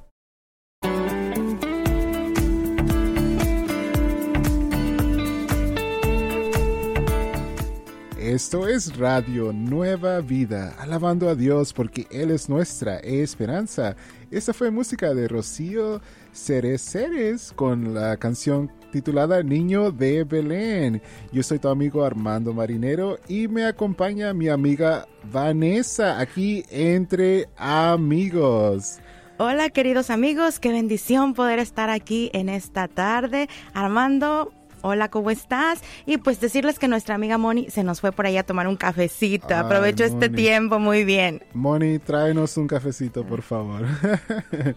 Esto 8.34 8.68
es 8.68 8.98
Radio 8.98 9.54
Nueva 9.54 10.20
Vida, 10.20 10.76
alabando 10.80 11.30
a 11.30 11.36
Dios 11.36 11.72
porque 11.72 12.08
Él 12.10 12.32
es 12.32 12.50
nuestra 12.50 12.98
esperanza. 12.98 13.96
Esta 14.32 14.56
fue 14.56 14.72
música 14.72 15.14
de 15.14 15.28
Rocío 15.28 16.02
Ceres 16.32 17.54
con 17.56 17.94
la 17.94 18.18
canción 18.18 18.72
titulada 18.92 19.44
Niño 19.44 19.92
de 19.92 20.24
Belén. 20.24 21.00
Yo 21.32 21.44
soy 21.44 21.60
tu 21.60 21.68
amigo 21.68 22.04
Armando 22.04 22.56
Marinero 22.56 23.20
y 23.28 23.48
me 23.48 23.66
acompaña 23.66 24.34
mi 24.34 24.50
amiga 24.50 25.08
Vanessa 25.32 26.20
aquí 26.20 26.66
entre 26.72 27.48
amigos. 27.56 28.98
Hola 29.38 29.70
queridos 29.70 30.10
amigos, 30.10 30.60
qué 30.60 30.72
bendición 30.72 31.36
poder 31.36 31.60
estar 31.60 31.92
aquí 31.92 32.32
en 32.34 32.50
esta 32.50 32.88
tarde. 32.88 33.48
Armando, 33.76 34.52
hola, 34.84 35.10
¿cómo 35.10 35.32
estás? 35.32 35.82
Y 36.06 36.18
pues 36.18 36.40
decirles 36.40 36.78
que 36.78 36.88
nuestra 36.88 37.16
amiga 37.16 37.38
Moni 37.40 37.70
se 37.70 37.84
nos 37.84 38.02
fue 38.02 38.12
por 38.12 38.28
ahí 38.28 38.38
a 38.38 38.44
tomar 38.44 38.68
un 38.68 38.76
cafecito. 38.76 39.56
Aprovecho 39.56 40.04
este 40.04 40.30
tiempo 40.30 40.78
muy 40.78 41.04
bien. 41.04 41.42
Moni, 41.54 41.98
tráenos 41.98 42.56
un 42.58 42.68
cafecito, 42.68 43.26
por 43.26 43.42
favor. 43.42 43.86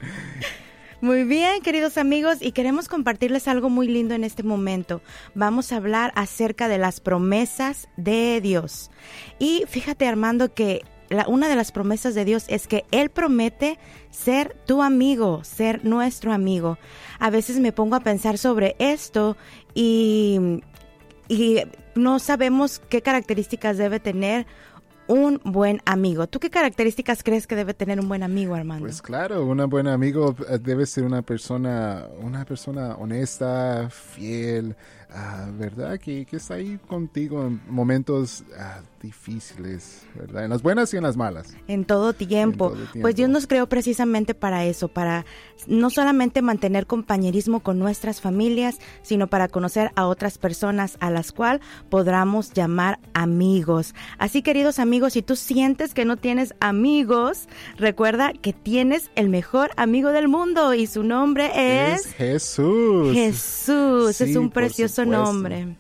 Muy 1.03 1.25
bien, 1.25 1.61
queridos 1.61 1.99
amigos, 1.99 2.39
y 2.41 2.53
queremos 2.53 2.89
compartirles 2.89 3.49
algo 3.49 3.69
muy 3.69 3.87
lindo 3.87 4.15
en 4.15 4.25
este 4.25 4.43
momento. 4.43 5.03
Vamos 5.35 5.71
a 5.71 5.77
hablar 5.77 6.11
acerca 6.17 6.69
de 6.69 6.79
las 6.79 7.01
promesas 7.01 7.87
de 7.99 8.41
Dios. 8.41 8.91
Y 9.39 9.65
fíjate, 9.69 10.09
Armando, 10.09 10.55
que 10.55 10.87
una 11.29 11.49
de 11.49 11.57
las 11.57 11.71
promesas 11.71 12.15
de 12.15 12.25
Dios 12.25 12.47
es 12.49 12.67
que 12.67 12.85
Él 12.91 13.11
promete 13.11 13.79
ser 14.11 14.57
tu 14.67 14.83
amigo, 14.83 15.45
ser 15.45 15.85
nuestro 15.85 16.33
amigo. 16.33 16.79
A 17.19 17.31
veces 17.31 17.61
me 17.61 17.73
pongo 17.73 17.97
a 17.97 18.01
pensar 18.01 18.39
sobre 18.39 18.75
esto 18.79 19.37
y, 19.77 20.63
y 21.29 21.61
no 21.95 22.19
sabemos 22.19 22.81
qué 22.89 23.03
características 23.03 23.77
debe 23.77 24.01
tener 24.01 24.47
un 25.07 25.39
buen 25.45 25.81
amigo. 25.85 26.27
¿Tú 26.27 26.41
qué 26.41 26.51
características 26.51 27.23
crees 27.23 27.47
que 27.47 27.55
debe 27.55 27.75
tener 27.75 28.01
un 28.01 28.09
buen 28.09 28.23
amigo, 28.23 28.55
Armando? 28.55 28.87
Pues 28.87 29.03
claro, 29.03 29.45
un 29.45 29.69
buen 29.69 29.87
amigo 29.87 30.35
eh, 30.49 30.59
debe 30.59 30.87
ser 30.87 31.05
una 31.05 31.21
persona, 31.21 32.07
una 32.21 32.45
persona 32.47 32.97
honesta, 32.97 33.89
fiel, 33.91 34.75
ah, 35.17 35.47
¿verdad? 35.59 35.99
Que, 35.99 36.27
que, 36.27 36.37
está 36.37 36.55
ahí 36.55 36.79
contigo 36.87 37.47
en 37.47 37.61
momentos 37.69 38.45
ah, 38.59 38.81
difíciles, 39.01 40.03
¿verdad? 40.15 40.45
En 40.45 40.51
las 40.51 40.63
buenas 40.63 40.93
y 40.93 40.97
en 40.97 41.03
las 41.03 41.17
malas. 41.17 41.55
En 41.69 41.85
todo, 41.85 42.13
tiempo. 42.13 42.75
Pues 43.01 43.17
Dios 43.17 43.31
nos 43.31 43.47
creó 43.47 43.69
precisamente 43.69 44.35
para 44.35 44.65
eso, 44.65 44.89
para 44.89 45.25
no 45.67 45.91
solamente 45.91 46.43
mantener 46.43 46.87
compañerismo 46.87 47.61
con 47.61 47.79
nuestras 47.79 48.21
familias, 48.21 48.79
sino 49.03 49.27
para 49.27 49.49
conocer 49.49 49.91
a 49.95 50.07
otras 50.07 50.39
personas 50.39 50.97
a 51.01 51.11
las 51.11 51.33
cuales 51.33 51.61
podamos 51.89 52.53
llamar 52.53 52.99
amigos. 53.15 53.95
Así, 54.19 54.43
queridos 54.43 54.79
amigos, 54.79 55.15
si 55.15 55.23
tú 55.23 55.37
sientes 55.37 55.95
que 55.95 56.05
no 56.05 56.17
tienes 56.17 56.55
amigos, 56.61 57.49
recuerda 57.77 58.33
que 58.33 58.53
tienes 58.53 59.11
el 59.15 59.29
mejor 59.29 59.71
amigo 59.77 60.11
del 60.11 60.29
mundo 60.29 60.75
y 60.75 60.87
su 60.87 61.03
nombre 61.03 61.93
es, 61.93 62.07
Jesús. 62.15 63.13
Jesús, 63.15 64.21
es 64.21 64.37
un 64.37 64.51
precioso 64.51 65.06
nombre. 65.11 65.77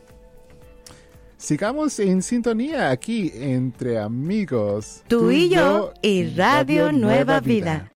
Sigamos 1.39 2.01
en 2.01 2.21
sintonía 2.21 2.91
aquí 2.91 3.31
entre 3.33 3.97
amigos. 3.97 5.05
Tú, 5.07 5.31
y 5.31 5.49
yo 5.49 5.93
y 6.03 6.35
Radio, 6.35 6.91
Nueva, 6.91 7.39
Vida. 7.39 7.93